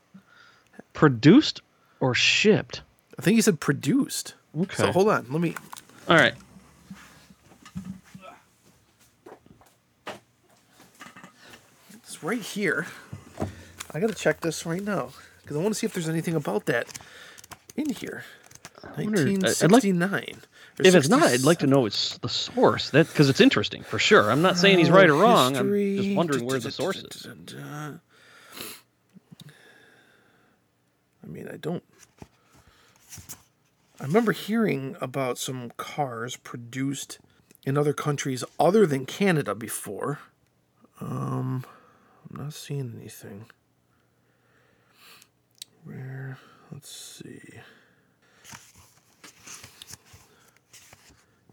Produced 0.92 1.62
or 2.00 2.14
shipped. 2.14 2.82
I 3.18 3.22
think 3.22 3.36
he 3.36 3.42
said 3.42 3.60
produced. 3.60 4.34
Okay. 4.58 4.76
So 4.76 4.92
hold 4.92 5.08
on. 5.08 5.26
Let 5.30 5.40
me. 5.40 5.54
All 6.08 6.16
right. 6.16 6.34
It's 11.92 12.22
right 12.22 12.40
here. 12.40 12.86
I 13.92 14.00
got 14.00 14.08
to 14.08 14.14
check 14.14 14.40
this 14.40 14.64
right 14.64 14.82
now 14.82 15.10
because 15.42 15.56
I 15.56 15.60
want 15.60 15.74
to 15.74 15.78
see 15.78 15.86
if 15.86 15.92
there's 15.92 16.08
anything 16.08 16.34
about 16.34 16.66
that 16.66 16.98
in 17.76 17.90
here. 17.90 18.24
I'd 18.82 19.06
1969. 19.06 20.24
or 20.78 20.86
If 20.86 20.94
it's 20.94 21.08
not, 21.08 21.22
I'd 21.24 21.42
like 21.42 21.58
to 21.58 21.66
know 21.66 21.86
it's 21.86 22.18
the 22.18 22.28
source. 22.28 22.90
That 22.90 23.08
because 23.08 23.28
it's 23.28 23.40
interesting 23.40 23.82
for 23.82 23.98
sure. 23.98 24.30
I'm 24.30 24.42
not 24.42 24.56
saying 24.58 24.78
he's 24.78 24.90
right 24.90 25.08
or 25.08 25.14
oh, 25.14 25.20
wrong. 25.20 25.56
I'm 25.56 25.72
just 25.72 26.16
wondering 26.16 26.46
where 26.46 26.58
the 26.58 26.70
source 26.70 26.98
is. 26.98 27.26
I 31.19 31.19
mean, 31.30 31.48
I 31.52 31.56
don't. 31.56 31.82
I 34.00 34.04
remember 34.04 34.32
hearing 34.32 34.96
about 35.00 35.38
some 35.38 35.72
cars 35.76 36.36
produced 36.36 37.18
in 37.64 37.76
other 37.76 37.92
countries 37.92 38.44
other 38.58 38.86
than 38.86 39.06
Canada 39.06 39.54
before. 39.54 40.20
Um, 41.00 41.64
I'm 42.30 42.44
not 42.44 42.54
seeing 42.54 42.94
anything. 42.98 43.46
Where? 45.84 46.38
Let's 46.72 46.90
see. 46.90 47.60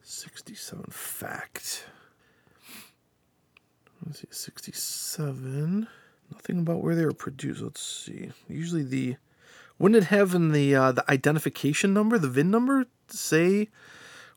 67 0.04 0.86
fact. 0.90 1.86
Let's 4.06 4.22
see, 4.22 4.28
67. 4.30 5.88
Nothing 6.32 6.58
Nothing 6.58 6.60
about 6.60 6.84
where 6.84 6.96
they 6.96 7.06
were 7.06 7.14
produced. 7.14 7.62
Let's 7.62 7.82
see. 7.82 8.32
Usually 8.48 8.84
the 8.84 9.18
wouldn't 9.80 10.04
it 10.04 10.08
have 10.08 10.34
in 10.34 10.52
the 10.52 10.76
uh, 10.76 10.92
the 10.92 11.10
identification 11.12 11.94
number, 11.94 12.18
the 12.18 12.30
VIN 12.30 12.50
number, 12.52 12.86
say 13.08 13.70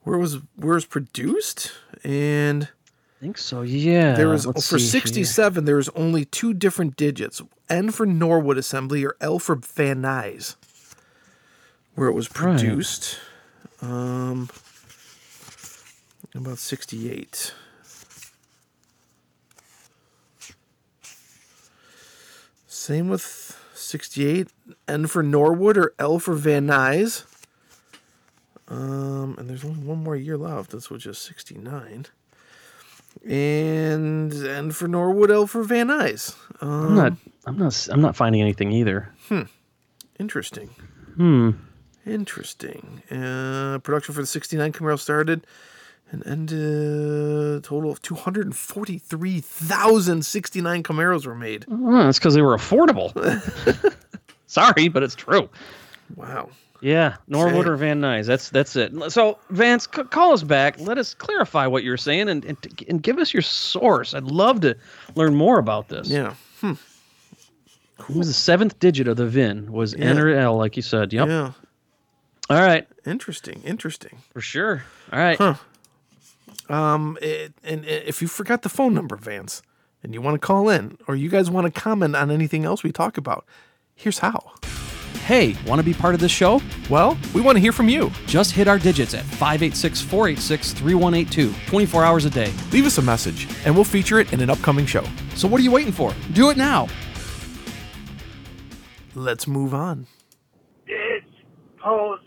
where 0.02 0.16
it 0.16 0.20
was 0.20 0.38
where 0.56 0.72
it 0.72 0.76
was 0.76 0.84
produced? 0.86 1.72
And 2.04 2.64
I 2.64 3.20
think 3.20 3.38
so. 3.38 3.62
Yeah. 3.62 4.14
there 4.14 4.28
was 4.28 4.46
Let's 4.46 4.68
for 4.68 4.78
67 4.78 5.64
there 5.64 5.76
was 5.76 5.88
only 5.90 6.24
two 6.24 6.54
different 6.54 6.96
digits. 6.96 7.42
N 7.68 7.90
for 7.90 8.06
Norwood 8.06 8.58
Assembly 8.58 9.04
or 9.04 9.14
L 9.20 9.38
for 9.38 9.56
Van 9.56 10.02
Nuys. 10.02 10.56
Where 11.94 12.08
it 12.08 12.14
was 12.14 12.28
Right. 12.28 12.58
produced. 12.58 13.18
Um 13.82 14.48
about 16.34 16.58
68. 16.58 17.52
Same 22.66 23.08
with 23.08 23.59
68. 23.90 24.48
N 24.88 25.06
for 25.06 25.22
Norwood 25.22 25.76
or 25.76 25.94
L 25.98 26.18
for 26.18 26.34
Van 26.34 26.66
Nuys. 26.66 27.24
Um, 28.68 29.34
and 29.38 29.50
there's 29.50 29.64
only 29.64 29.80
one 29.84 30.02
more 30.04 30.14
year 30.16 30.36
left. 30.36 30.70
This 30.70 30.88
was 30.90 31.02
just 31.02 31.22
69. 31.22 32.06
And 33.28 34.32
N 34.32 34.70
for 34.70 34.86
Norwood, 34.88 35.30
L 35.30 35.46
for 35.46 35.62
Van 35.64 35.88
Nuys. 35.88 36.36
I'm 36.60 36.68
Um, 36.68 36.94
not. 36.94 37.12
I'm 37.46 37.58
not. 37.58 37.88
I'm 37.90 38.00
not 38.00 38.16
finding 38.16 38.40
anything 38.40 38.70
either. 38.72 39.12
Hmm. 39.28 39.42
Interesting. 40.18 40.70
Hmm. 41.16 41.50
Interesting. 42.06 43.02
Uh, 43.10 43.78
production 43.82 44.14
for 44.14 44.20
the 44.20 44.26
69 44.26 44.72
Camaro 44.72 44.98
started 44.98 45.46
and 46.12 46.26
ended 46.26 46.58
a 46.58 47.60
total 47.60 47.90
of 47.92 48.02
243,069 48.02 50.82
Camaros 50.82 51.26
were 51.26 51.34
made. 51.34 51.64
Oh, 51.70 52.04
that's 52.04 52.18
because 52.18 52.34
they 52.34 52.42
were 52.42 52.56
affordable. 52.56 53.12
Sorry, 54.46 54.88
but 54.88 55.02
it's 55.02 55.14
true. 55.14 55.48
Wow. 56.16 56.50
Yeah, 56.82 57.16
Norwood 57.28 57.68
or 57.68 57.76
Van 57.76 58.00
Nuys. 58.00 58.24
That's 58.26 58.48
that's 58.50 58.74
it. 58.74 58.92
So 59.12 59.38
Vance, 59.50 59.86
c- 59.94 60.02
call 60.04 60.32
us 60.32 60.42
back. 60.42 60.80
Let 60.80 60.96
us 60.96 61.12
clarify 61.14 61.66
what 61.66 61.84
you're 61.84 61.98
saying 61.98 62.30
and, 62.30 62.42
and 62.46 62.84
and 62.88 63.02
give 63.02 63.18
us 63.18 63.34
your 63.34 63.42
source. 63.42 64.14
I'd 64.14 64.24
love 64.24 64.62
to 64.62 64.76
learn 65.14 65.34
more 65.34 65.58
about 65.58 65.88
this. 65.88 66.08
Yeah. 66.08 66.34
Hmm. 66.60 66.72
It 68.08 68.16
was 68.16 68.28
the 68.28 68.32
seventh 68.32 68.78
digit 68.78 69.08
of 69.08 69.18
the 69.18 69.26
VIN 69.26 69.70
was 69.70 69.92
N 69.94 70.18
or 70.18 70.30
L, 70.30 70.56
like 70.56 70.74
you 70.76 70.82
said. 70.82 71.12
Yep. 71.12 71.28
Yeah. 71.28 71.52
All 72.48 72.62
right, 72.62 72.88
Interesting. 73.06 73.60
Interesting. 73.64 74.18
for 74.32 74.40
sure. 74.40 74.82
All 75.12 75.18
right. 75.18 75.36
Huh. 75.36 75.54
Um, 76.70 77.18
it, 77.20 77.52
and 77.64 77.84
and 77.84 78.04
if 78.06 78.22
you 78.22 78.28
forgot 78.28 78.62
the 78.62 78.68
phone 78.68 78.94
number, 78.94 79.16
Vance, 79.16 79.60
and 80.02 80.14
you 80.14 80.22
want 80.22 80.40
to 80.40 80.46
call 80.46 80.68
in, 80.68 80.96
or 81.08 81.16
you 81.16 81.28
guys 81.28 81.50
want 81.50 81.72
to 81.72 81.80
comment 81.80 82.14
on 82.14 82.30
anything 82.30 82.64
else 82.64 82.82
we 82.84 82.92
talk 82.92 83.18
about, 83.18 83.44
here's 83.94 84.20
how. 84.20 84.52
Hey, 85.26 85.56
want 85.66 85.80
to 85.80 85.84
be 85.84 85.92
part 85.94 86.14
of 86.14 86.20
this 86.20 86.32
show? 86.32 86.62
Well, 86.88 87.18
we 87.34 87.40
want 87.40 87.56
to 87.56 87.60
hear 87.60 87.72
from 87.72 87.88
you. 87.88 88.10
Just 88.26 88.52
hit 88.52 88.66
our 88.68 88.78
digits 88.78 89.14
at 89.14 89.24
586 89.24 90.00
486 90.00 90.72
3182, 90.72 91.54
24 91.68 92.04
hours 92.04 92.24
a 92.24 92.30
day. 92.30 92.52
Leave 92.72 92.86
us 92.86 92.98
a 92.98 93.02
message, 93.02 93.48
and 93.64 93.74
we'll 93.74 93.84
feature 93.84 94.18
it 94.20 94.32
in 94.32 94.40
an 94.40 94.48
upcoming 94.50 94.86
show. 94.86 95.04
So 95.34 95.46
what 95.48 95.60
are 95.60 95.64
you 95.64 95.70
waiting 95.72 95.92
for? 95.92 96.14
Do 96.32 96.50
it 96.50 96.56
now. 96.56 96.88
Let's 99.14 99.46
move 99.46 99.74
on. 99.74 100.06
It's 100.86 101.26
Postal 101.78 102.20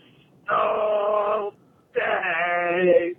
Day. 1.94 3.14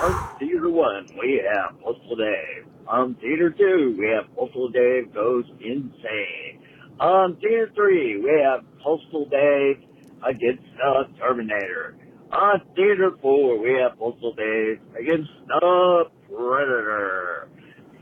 On 0.00 0.38
Theater 0.38 0.70
1, 0.70 1.08
we 1.20 1.42
have 1.52 1.80
Postal 1.80 2.14
Dave. 2.14 2.66
Um, 2.86 3.00
On 3.00 3.14
Theater 3.16 3.50
2, 3.50 3.96
we 3.98 4.06
have 4.06 4.32
Postal 4.36 4.68
Dave 4.68 5.12
Goes 5.12 5.44
Insane. 5.60 6.62
Um, 7.00 7.08
On 7.08 7.36
Theater 7.36 7.70
3, 7.74 8.20
we 8.22 8.30
have 8.44 8.64
Postal 8.80 9.28
Dave 9.28 9.82
Against 10.22 10.62
the 10.76 11.08
Terminator. 11.18 11.96
Uh, 12.30 12.36
On 12.36 12.60
Theater 12.76 13.10
4, 13.20 13.58
we 13.58 13.72
have 13.72 13.98
Postal 13.98 14.34
Dave 14.34 14.80
Against 14.96 15.30
the 15.48 16.04
Predator. 16.28 17.48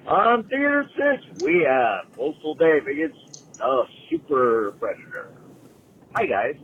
Um, 0.06 0.16
On 0.16 0.44
Theater 0.48 0.84
6, 0.96 1.42
we 1.42 1.66
have 1.66 2.12
Postal 2.12 2.54
Dave 2.56 2.86
Against 2.86 3.56
the 3.56 3.84
Super 4.10 4.72
Predator. 4.78 5.30
Hi, 6.14 6.26
guys. 6.26 6.56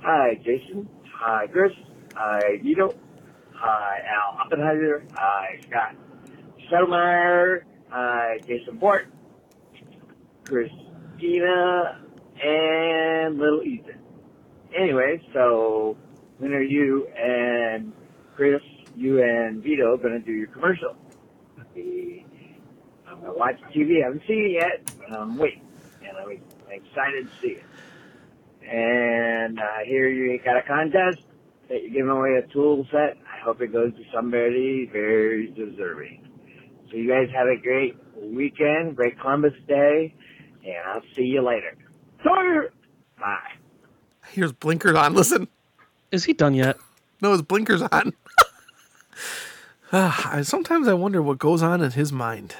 Hi, 0.00 0.34
Jason. 0.42 0.88
Hi, 1.12 1.46
Chris. 1.46 1.72
Hi, 2.14 2.58
Vito. 2.62 2.94
Hi, 3.56 4.00
Al 4.08 4.40
Oppenheimer. 4.40 5.04
Hi, 5.14 5.58
uh, 5.58 5.62
Scott 5.68 5.96
Settlemeyer. 6.70 7.62
Hi, 7.88 8.36
uh, 8.36 8.46
Jason 8.46 8.78
Bort. 8.78 9.06
Christina 10.44 12.00
and 12.42 13.38
little 13.38 13.62
Ethan. 13.62 14.00
Anyway, 14.76 15.22
so 15.32 15.96
when 16.38 16.52
are 16.52 16.62
you 16.62 17.06
and 17.16 17.92
Chris, 18.36 18.60
you 18.96 19.22
and 19.22 19.62
Vito 19.62 19.96
gonna 19.96 20.18
do 20.18 20.32
your 20.32 20.48
commercial? 20.48 20.96
I'm 23.08 23.20
gonna 23.20 23.32
watch 23.34 23.56
TV. 23.74 24.02
I 24.02 24.06
haven't 24.06 24.22
seen 24.26 24.46
it 24.46 24.52
yet, 24.52 24.92
but 24.98 25.16
I'm 25.16 25.38
waiting, 25.38 25.62
and 26.02 26.16
I'm 26.16 26.30
excited 26.70 27.26
to 27.26 27.40
see 27.40 27.56
it. 27.58 27.64
And 28.68 29.60
I 29.60 29.84
hear 29.86 30.08
you 30.08 30.38
got 30.44 30.56
a 30.56 30.62
contest 30.62 31.24
that 31.68 31.82
you're 31.82 31.92
giving 31.92 32.10
away 32.10 32.40
a 32.42 32.52
tool 32.52 32.86
set. 32.90 33.16
I 33.44 33.46
hope 33.46 33.60
it 33.60 33.72
goes 33.74 33.92
to 33.92 34.02
somebody 34.14 34.88
very 34.90 35.48
deserving. 35.48 36.26
So 36.90 36.96
you 36.96 37.06
guys 37.06 37.28
have 37.34 37.46
a 37.46 37.60
great 37.60 37.94
weekend, 38.16 38.96
great 38.96 39.20
Columbus 39.20 39.52
Day, 39.68 40.14
and 40.64 40.76
I'll 40.86 41.02
see 41.14 41.24
you 41.24 41.42
later. 41.42 41.76
Sawyer! 42.22 42.72
Bye. 43.20 43.36
Here's 44.28 44.52
blinkers 44.52 44.96
on. 44.96 45.12
Listen. 45.12 45.46
Is 46.10 46.24
he 46.24 46.32
done 46.32 46.54
yet? 46.54 46.78
No, 47.20 47.32
his 47.32 47.42
blinkers 47.42 47.82
on. 47.82 48.12
Ah, 49.92 50.32
I- 50.38 50.42
Sometimes 50.42 50.88
I 50.88 50.94
wonder 50.94 51.22
what 51.22 51.38
goes 51.38 51.62
on 51.62 51.80
in 51.82 51.90
his 51.92 52.10
mind. 52.12 52.56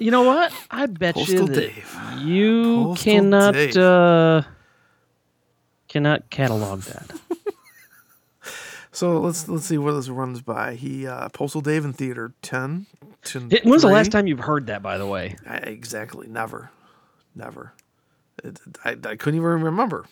You 0.00 0.10
know 0.10 0.24
what? 0.24 0.52
I 0.70 0.84
bet 0.86 1.14
Postal 1.14 1.34
you 1.34 1.46
that 1.46 1.54
Dave. 1.54 1.96
you 2.18 2.84
Postal 2.84 2.96
cannot 3.12 3.54
Dave. 3.54 3.76
uh, 3.78 4.42
cannot 5.88 6.28
catalog 6.28 6.80
that. 6.82 7.12
So 8.94 9.18
let's 9.18 9.48
let's 9.48 9.66
see 9.66 9.76
what 9.76 9.92
this 9.94 10.08
runs 10.08 10.40
by. 10.40 10.74
He 10.76 11.04
uh, 11.04 11.28
Postal 11.30 11.60
Dave 11.60 11.84
in 11.84 11.92
theater 11.92 12.32
ten 12.42 12.86
to. 13.24 13.40
When's 13.64 13.82
the 13.82 13.88
last 13.88 14.12
time 14.12 14.28
you've 14.28 14.38
heard 14.38 14.68
that? 14.68 14.84
By 14.84 14.98
the 14.98 15.06
way. 15.06 15.36
I, 15.44 15.56
exactly. 15.56 16.28
Never. 16.28 16.70
Never. 17.34 17.72
It, 18.44 18.60
I, 18.84 18.90
I 18.90 19.16
couldn't 19.16 19.34
even 19.34 19.64
remember. 19.64 20.06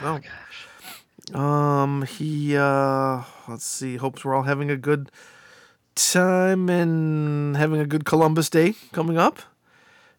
No. 0.00 0.14
Oh 0.14 0.20
gosh. 0.20 1.34
Um. 1.36 2.02
He. 2.02 2.56
Uh. 2.56 3.22
Let's 3.48 3.64
see. 3.64 3.96
Hopes 3.96 4.24
we're 4.24 4.36
all 4.36 4.44
having 4.44 4.70
a 4.70 4.76
good 4.76 5.10
time 5.96 6.70
and 6.70 7.56
having 7.56 7.80
a 7.80 7.86
good 7.86 8.04
Columbus 8.04 8.48
Day 8.48 8.74
coming 8.92 9.18
up. 9.18 9.40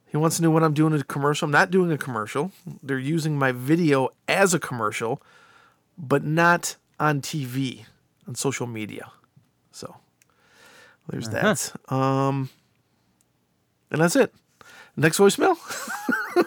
He 0.08 0.18
wants 0.18 0.36
to 0.36 0.44
know 0.44 0.52
when 0.52 0.64
I'm 0.64 0.74
doing 0.74 0.94
a 0.94 1.04
commercial. 1.06 1.46
I'm 1.46 1.52
not 1.52 1.72
doing 1.72 1.90
a 1.90 1.98
commercial. 1.98 2.52
They're 2.84 3.00
using 3.00 3.40
my 3.40 3.54
video 3.54 4.10
as 4.28 4.54
a 4.54 4.60
commercial, 4.60 5.22
but 5.98 6.26
not 6.26 6.76
on 7.00 7.22
TV, 7.22 7.86
on 8.28 8.36
social 8.36 8.68
media. 8.68 9.12
So 9.72 9.96
there's 11.10 11.30
that. 11.30 11.74
Um, 11.90 12.50
and 13.92 14.02
that's 14.02 14.16
it. 14.16 14.34
Next 14.96 15.18
voicemail. 15.18 15.58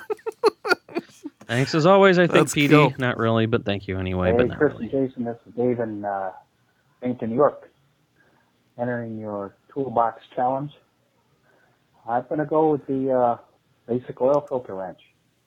Thanks 1.46 1.74
as 1.74 1.86
always. 1.86 2.18
I 2.18 2.26
think 2.26 2.38
Let's 2.38 2.54
PD. 2.54 2.70
go. 2.70 2.92
Not 2.98 3.18
really, 3.18 3.46
but 3.46 3.64
thank 3.64 3.86
you 3.86 3.98
anyway. 3.98 4.32
Hey, 4.32 4.36
but 4.36 4.48
not 4.48 4.58
Chris 4.58 4.72
really. 4.72 4.90
and 4.90 5.08
Jason, 5.08 5.24
this 5.24 5.36
is 5.46 5.54
Dave 5.54 5.78
in 5.78 6.04
uh, 6.04 6.32
Bennington, 7.00 7.30
New 7.30 7.36
York. 7.36 7.70
Entering 8.78 9.16
your 9.18 9.54
toolbox 9.72 10.22
challenge. 10.34 10.72
I'm 12.08 12.24
going 12.28 12.40
to 12.40 12.46
go 12.46 12.70
with 12.72 12.86
the 12.86 13.12
uh, 13.12 13.38
basic 13.86 14.20
oil 14.20 14.44
filter 14.48 14.74
wrench. 14.74 14.98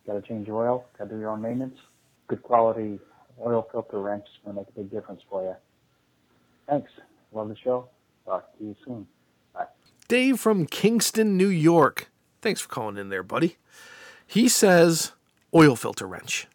Got 0.07 0.13
to 0.13 0.21
change 0.21 0.47
your 0.47 0.65
oil, 0.65 0.85
got 0.97 1.05
to 1.05 1.11
do 1.11 1.19
your 1.19 1.29
own 1.31 1.41
maintenance. 1.41 1.77
Good 2.27 2.43
quality 2.43 2.99
oil 3.45 3.67
filter 3.71 3.99
wrench 3.99 4.23
is 4.23 4.43
going 4.43 4.55
to 4.55 4.61
make 4.61 4.69
a 4.69 4.79
big 4.79 4.91
difference 4.91 5.21
for 5.29 5.43
you. 5.43 5.55
Thanks. 6.69 6.91
Love 7.31 7.49
the 7.49 7.55
show. 7.55 7.89
Talk 8.25 8.57
to 8.57 8.63
you 8.63 8.75
soon. 8.85 9.07
Bye. 9.53 9.65
Dave 10.07 10.39
from 10.39 10.65
Kingston, 10.65 11.35
New 11.37 11.47
York. 11.47 12.11
Thanks 12.41 12.61
for 12.61 12.69
calling 12.69 12.97
in 12.97 13.09
there, 13.09 13.23
buddy. 13.23 13.57
He 14.25 14.47
says 14.47 15.13
oil 15.53 15.75
filter 15.75 16.05
wrench. 16.05 16.47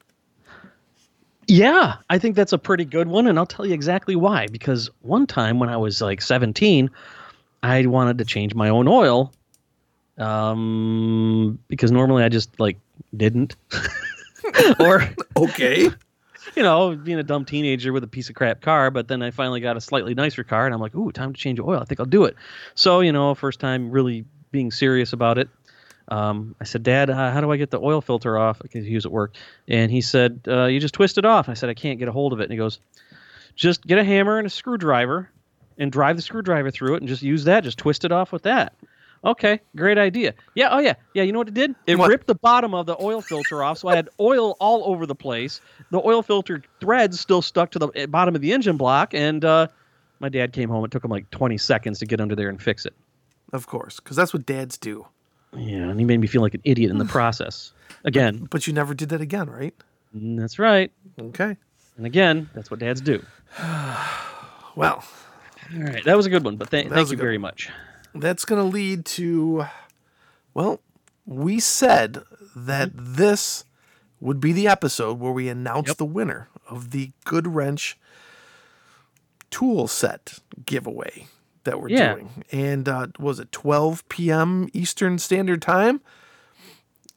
Yeah, 1.47 1.97
I 2.09 2.19
think 2.19 2.37
that's 2.37 2.53
a 2.53 2.59
pretty 2.59 2.85
good 2.87 3.09
one, 3.09 3.27
and 3.27 3.39
I'll 3.39 3.45
tell 3.45 3.67
you 3.67 3.75
exactly 3.75 4.17
why. 4.17 4.47
Because 4.47 4.89
one 5.03 5.27
time 5.27 5.59
when 5.59 5.69
I 5.69 5.77
was 5.77 6.01
like 6.01 6.23
17, 6.23 6.89
I 7.63 7.85
wanted 7.87 8.19
to 8.19 8.25
change 8.25 8.55
my 8.55 8.69
own 8.71 8.89
oil. 8.89 9.33
Um, 10.17 11.59
because 11.69 11.91
normally 11.91 12.23
I 12.23 12.29
just 12.29 12.59
like 12.61 12.79
didn't, 13.17 13.57
or 14.81 15.11
Okay. 15.37 15.91
You 16.57 16.63
know, 16.63 16.95
being 16.95 17.19
a 17.19 17.23
dumb 17.23 17.45
teenager 17.45 17.93
with 17.93 18.05
a 18.05 18.09
piece 18.09 18.29
of 18.29 18.35
crap 18.35 18.61
car. 18.61 18.91
But 18.91 19.09
then 19.09 19.23
I 19.23 19.31
finally 19.31 19.61
got 19.61 19.77
a 19.77 19.81
slightly 19.81 20.15
nicer 20.15 20.45
car, 20.45 20.67
and 20.67 20.75
I'm 20.75 20.81
like, 20.81 20.95
ooh, 20.95 21.13
time 21.13 21.33
to 21.33 21.41
change 21.41 21.61
oil. 21.61 21.81
I 21.81 21.85
think 21.85 22.01
I'll 22.01 22.07
do 22.07 22.25
it. 22.25 22.37
So 22.75 23.01
you 23.01 23.13
know, 23.13 23.35
first 23.35 23.61
time 23.61 23.91
really 23.91 24.25
being 24.51 24.71
serious 24.71 25.13
about 25.13 25.39
it. 25.39 25.49
Um, 26.09 26.55
I 26.61 26.65
said, 26.65 26.83
Dad, 26.83 27.09
uh, 27.09 27.31
how 27.33 27.41
do 27.41 27.51
I 27.51 27.57
get 27.57 27.71
the 27.71 27.81
oil 27.81 28.01
filter 28.01 28.37
off? 28.37 28.59
Because 28.61 28.85
he 28.85 28.95
was 28.95 29.07
at 29.07 29.13
work, 29.13 29.35
and 29.69 29.91
he 29.91 30.01
said, 30.01 30.41
uh, 30.47 30.67
you 30.67 30.79
just 30.79 30.95
twist 30.95 31.17
it 31.19 31.25
off. 31.25 31.49
I 31.49 31.55
said, 31.55 31.71
I 31.71 31.75
can't 31.75 31.99
get 31.99 32.09
a 32.09 32.13
hold 32.13 32.33
of 32.33 32.41
it. 32.41 32.45
And 32.45 32.53
he 32.53 32.59
goes, 32.59 32.79
just 33.57 33.87
get 33.87 33.99
a 33.99 34.05
hammer 34.05 34.39
and 34.39 34.47
a 34.47 34.51
screwdriver, 34.51 35.31
and 35.79 35.91
drive 35.91 36.17
the 36.17 36.23
screwdriver 36.23 36.71
through 36.71 36.95
it, 36.95 37.03
and 37.03 37.09
just 37.09 37.23
use 37.23 37.45
that. 37.45 37.65
Just 37.65 37.79
twist 37.79 38.05
it 38.05 38.13
off 38.13 38.33
with 38.33 38.43
that. 38.43 38.75
Okay, 39.25 39.59
great 39.75 39.97
idea. 39.97 40.35
Yeah, 40.55 40.69
oh 40.71 40.79
yeah, 40.81 40.95
yeah. 41.15 41.23
You 41.23 41.33
know 41.33 41.39
what 41.39 41.49
it 41.49 41.55
did? 41.55 41.75
It 41.87 41.97
What? 41.97 42.09
ripped 42.11 42.27
the 42.27 42.35
bottom 42.35 42.75
of 42.75 42.85
the 42.87 42.97
oil 43.01 43.23
filter 43.23 43.63
off, 43.63 43.79
so 43.79 43.89
I 43.89 43.97
had 43.97 44.09
oil 44.21 44.55
all 44.61 44.85
over 44.85 45.07
the 45.07 45.15
place. 45.15 45.61
The 45.91 45.99
oil 46.05 46.23
filter 46.23 46.63
threads 46.81 47.19
still 47.21 47.41
stuck 47.41 47.71
to 47.71 47.79
the 47.79 47.89
eh, 47.95 48.07
bottom 48.07 48.35
of 48.35 48.43
the 48.43 48.53
engine 48.53 48.77
block, 48.77 49.15
and 49.15 49.43
uh, 49.45 49.69
my 50.21 50.29
dad 50.29 50.53
came 50.53 50.69
home. 50.69 50.85
It 50.85 50.91
took 50.91 51.03
him 51.05 51.11
like 51.11 51.31
20 51.31 51.57
seconds 51.57 51.99
to 52.01 52.07
get 52.07 52.21
under 52.21 52.35
there 52.37 52.51
and 52.51 52.61
fix 52.61 52.85
it. 52.85 52.93
Of 53.53 53.67
course, 53.67 53.99
because 53.99 54.17
that's 54.17 54.35
what 54.35 54.45
dads 54.45 54.77
do. 54.77 55.07
Yeah, 55.57 55.89
and 55.89 55.99
he 55.99 56.05
made 56.05 56.19
me 56.21 56.27
feel 56.27 56.43
like 56.43 56.55
an 56.55 56.63
idiot 56.65 56.91
in 56.91 56.99
the 56.99 57.05
process. 57.17 57.73
Again, 58.05 58.47
But 58.51 58.67
you 58.67 58.73
never 58.75 58.93
did 58.93 59.09
that 59.11 59.23
again, 59.23 59.49
right? 59.49 59.75
mm, 60.15 60.39
that's 60.39 60.59
right. 60.59 60.93
Okay. 61.19 61.57
And 61.97 62.05
again, 62.05 62.51
that's 62.55 62.71
what 62.71 62.81
dads 62.81 63.01
do. 63.01 63.23
Well, 64.77 65.05
All 65.77 65.83
right, 65.83 66.05
that 66.05 66.17
was 66.17 66.27
a 66.27 66.31
good 66.31 66.45
one, 66.45 66.57
but 66.57 66.69
th- 66.71 66.89
thank 66.89 67.11
you 67.11 67.17
very 67.17 67.37
one. 67.39 67.43
much. 67.43 67.71
That's 68.15 68.45
going 68.45 68.61
to 68.61 68.69
lead 68.69 69.05
to, 69.07 69.67
well, 70.55 70.81
we 71.27 71.61
said 71.61 72.23
that 72.55 72.91
this 72.95 73.65
would 74.21 74.41
be 74.41 74.53
the 74.53 74.69
episode 74.69 75.19
where 75.19 75.33
we 75.33 75.49
announce 75.49 75.89
Yep. 75.89 75.97
the 75.99 76.05
winner 76.05 76.49
of 76.69 76.91
the 76.93 77.11
Good 77.25 77.47
Wrench 77.49 77.99
tool 79.51 79.87
set 79.89 80.39
giveaway 80.65 81.27
that 81.65 81.81
we're 81.81 81.89
Yeah. 81.91 82.13
doing. 82.15 82.45
And 82.53 82.89
uh, 82.89 83.09
was 83.19 83.39
it 83.39 83.53
12 83.53 84.09
p.m. 84.09 84.69
Eastern 84.73 85.19
Standard 85.19 85.63
Time? 85.63 86.01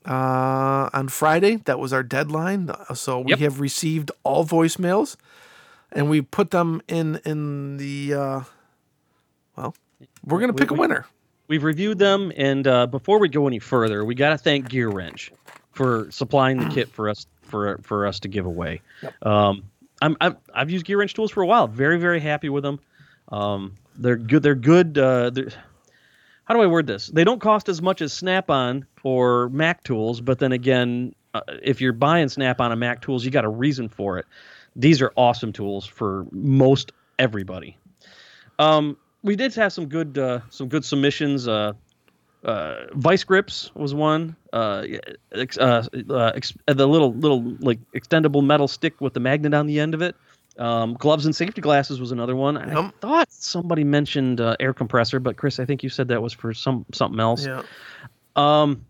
Uh, 0.06 0.90
on 0.94 1.10
Friday, 1.10 1.58
that 1.66 1.80
was 1.80 1.92
our 1.92 2.04
deadline. 2.04 2.72
So 2.94 3.20
we 3.20 3.32
Yep. 3.32 3.40
have 3.40 3.60
received 3.60 4.10
all 4.24 4.46
voicemails, 4.46 5.18
and 5.92 6.10
we 6.10 6.22
put 6.22 6.52
them 6.52 6.82
in 6.88 7.20
in 7.26 7.76
the. 7.78 8.14
Uh, 8.14 8.42
we're 10.26 10.40
gonna 10.40 10.54
We- 10.54 10.60
pick 10.60 10.72
a 10.72 10.76
winner. 10.76 11.06
We've 11.50 11.64
reviewed 11.64 11.98
them, 11.98 12.34
and 12.36 12.68
uh, 12.68 12.88
before 12.88 13.20
we 13.20 13.30
go 13.30 13.48
any 13.48 13.60
further, 13.60 14.04
we 14.04 14.16
got 14.16 14.32
to 14.32 14.38
thank 14.38 14.68
GearWrench 14.70 15.30
for 15.72 16.12
supplying 16.12 16.58
the 16.60 16.66
kit 16.74 16.90
for 16.90 17.08
us 17.10 17.26
for 17.42 17.78
for 17.84 18.06
us 18.06 18.20
to 18.22 18.28
give 18.28 18.46
away. 18.46 18.82
Um, 19.22 19.64
I'm, 20.02 20.18
I've, 20.20 20.36
I've 20.54 20.70
used 20.70 20.86
GearWrench 20.86 21.14
tools 21.14 21.32
for 21.32 21.42
a 21.44 21.48
while. 21.48 21.68
Very 21.68 22.00
very 22.00 22.20
happy 22.20 22.50
with 22.50 22.64
them. 22.64 22.80
Um, 23.30 23.76
they're 23.98 24.18
good. 24.18 24.44
They're 24.44 24.56
good. 24.56 24.98
Uh, 24.98 25.30
they're, 25.30 25.48
how 26.44 26.54
do 26.54 26.62
I 26.62 26.68
word 26.68 26.86
this? 26.86 27.08
They 27.08 27.24
don't 27.24 27.40
cost 27.42 27.70
as 27.70 27.82
much 27.82 28.02
as 28.02 28.12
Snap-on 28.14 28.86
or 29.04 29.50
Mac 29.50 29.84
tools, 29.84 30.22
but 30.22 30.40
then 30.40 30.52
again, 30.54 31.14
uh, 31.34 31.42
if 31.62 31.82
you're 31.82 31.92
buying 31.94 32.30
Snap-on 32.30 32.72
and 32.72 32.80
Mac 32.80 33.02
tools, 33.02 33.26
you 33.26 33.32
got 33.32 33.44
a 33.44 33.50
reason 33.50 33.90
for 33.90 34.18
it. 34.18 34.26
These 34.76 35.02
are 35.02 35.12
awesome 35.18 35.52
tools 35.52 35.86
for 35.86 36.26
most 36.32 36.92
everybody. 37.20 37.78
Um, 38.60 38.98
we 39.28 39.36
did 39.36 39.54
have 39.56 39.72
some 39.72 39.88
good 39.88 40.18
uh, 40.18 40.40
some 40.50 40.70
good 40.70 40.84
submissions. 40.84 41.48
Uh, 41.48 41.74
uh, 42.44 42.86
vice 42.94 43.24
grips 43.24 43.72
was 43.76 43.94
one. 43.94 44.36
Uh, 44.54 44.86
ex, 45.34 45.58
uh, 45.58 45.86
uh, 46.10 46.32
ex, 46.34 46.54
uh, 46.68 46.74
the 46.74 46.88
little 46.88 47.14
little 47.14 47.44
like 47.60 47.80
extendable 47.92 48.44
metal 48.44 48.68
stick 48.68 49.00
with 49.02 49.14
the 49.14 49.20
magnet 49.20 49.54
on 49.54 49.68
the 49.68 49.80
end 49.80 49.94
of 49.94 50.02
it. 50.02 50.16
Um, 50.58 50.96
gloves 50.96 51.26
and 51.26 51.36
safety 51.36 51.62
glasses 51.62 52.00
was 52.00 52.12
another 52.12 52.36
one. 52.36 52.58
I 52.58 52.90
thought 53.00 53.32
somebody 53.32 53.84
mentioned 53.84 54.42
uh, 54.42 54.56
air 54.60 54.74
compressor, 54.74 55.20
but 55.20 55.38
Chris, 55.38 55.60
I 55.60 55.66
think 55.66 55.84
you 55.84 55.90
said 55.90 56.08
that 56.08 56.22
was 56.22 56.34
for 56.34 56.54
some 56.54 56.86
something 56.94 57.20
else. 57.20 57.46
Yeah. 57.46 57.62
Um, 58.36 58.86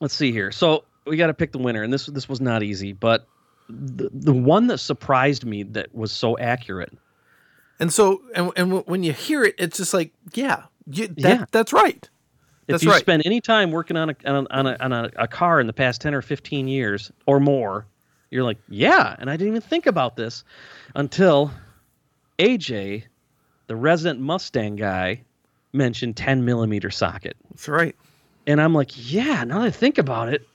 let's 0.00 0.14
see 0.14 0.32
here. 0.32 0.50
So 0.50 0.84
we 1.04 1.16
got 1.16 1.28
to 1.28 1.34
pick 1.34 1.52
the 1.52 1.58
winner, 1.58 1.82
and 1.82 1.92
this 1.92 2.06
this 2.06 2.28
was 2.28 2.40
not 2.40 2.62
easy, 2.62 2.92
but 2.92 3.26
the 3.68 4.08
the 4.12 4.32
one 4.32 4.68
that 4.68 4.78
surprised 4.78 5.44
me 5.44 5.64
that 5.64 5.94
was 5.94 6.12
so 6.12 6.38
accurate. 6.38 6.96
And 7.80 7.92
so, 7.92 8.22
and, 8.34 8.52
and 8.56 8.86
when 8.86 9.02
you 9.02 9.12
hear 9.12 9.44
it, 9.44 9.54
it's 9.58 9.76
just 9.78 9.94
like, 9.94 10.12
yeah, 10.34 10.64
you, 10.90 11.08
that, 11.08 11.18
Yeah. 11.18 11.44
that's 11.52 11.72
right. 11.72 12.08
If 12.66 12.82
you 12.82 12.90
right. 12.90 13.00
spend 13.00 13.22
any 13.24 13.40
time 13.40 13.70
working 13.70 13.96
on 13.96 14.10
a 14.10 14.16
on 14.26 14.46
a, 14.46 14.46
on, 14.50 14.66
a, 14.66 14.76
on 14.80 14.92
a, 14.92 15.10
a 15.16 15.26
car 15.28 15.58
in 15.58 15.66
the 15.66 15.72
past 15.72 16.02
ten 16.02 16.14
or 16.14 16.20
fifteen 16.20 16.68
years 16.68 17.10
or 17.26 17.40
more, 17.40 17.86
you're 18.30 18.44
like, 18.44 18.58
yeah. 18.68 19.16
And 19.18 19.30
I 19.30 19.36
didn't 19.38 19.48
even 19.54 19.62
think 19.62 19.86
about 19.86 20.16
this 20.16 20.44
until 20.94 21.50
AJ, 22.38 23.04
the 23.68 23.76
resident 23.76 24.20
Mustang 24.20 24.76
guy, 24.76 25.22
mentioned 25.72 26.16
10 26.16 26.44
millimeter 26.44 26.90
socket. 26.90 27.36
That's 27.50 27.68
right. 27.68 27.96
And 28.46 28.60
I'm 28.60 28.74
like, 28.74 28.90
yeah, 29.10 29.44
now 29.44 29.60
that 29.60 29.66
I 29.66 29.70
think 29.70 29.96
about 29.98 30.28
it, 30.28 30.46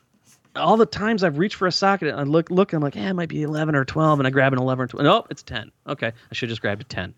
all 0.56 0.78
the 0.78 0.86
times 0.86 1.24
I've 1.24 1.38
reached 1.38 1.56
for 1.56 1.68
a 1.68 1.72
socket 1.72 2.10
and 2.10 2.20
I 2.20 2.24
look, 2.24 2.50
look, 2.52 2.74
I'm 2.74 2.82
like, 2.82 2.96
yeah, 2.96 3.10
it 3.10 3.14
might 3.14 3.30
be 3.30 3.44
11 3.44 3.76
or 3.76 3.86
12. 3.86 4.20
And 4.20 4.28
I 4.28 4.30
grab 4.30 4.54
an 4.54 4.60
11 4.60 4.84
or 4.84 4.88
12. 4.88 5.04
Nope, 5.04 5.28
it's 5.30 5.44
10. 5.44 5.72
Okay. 5.88 6.08
I 6.08 6.34
should 6.34 6.50
just 6.50 6.62
grabbed 6.62 6.82
a 6.82 6.86
10. 6.86 7.14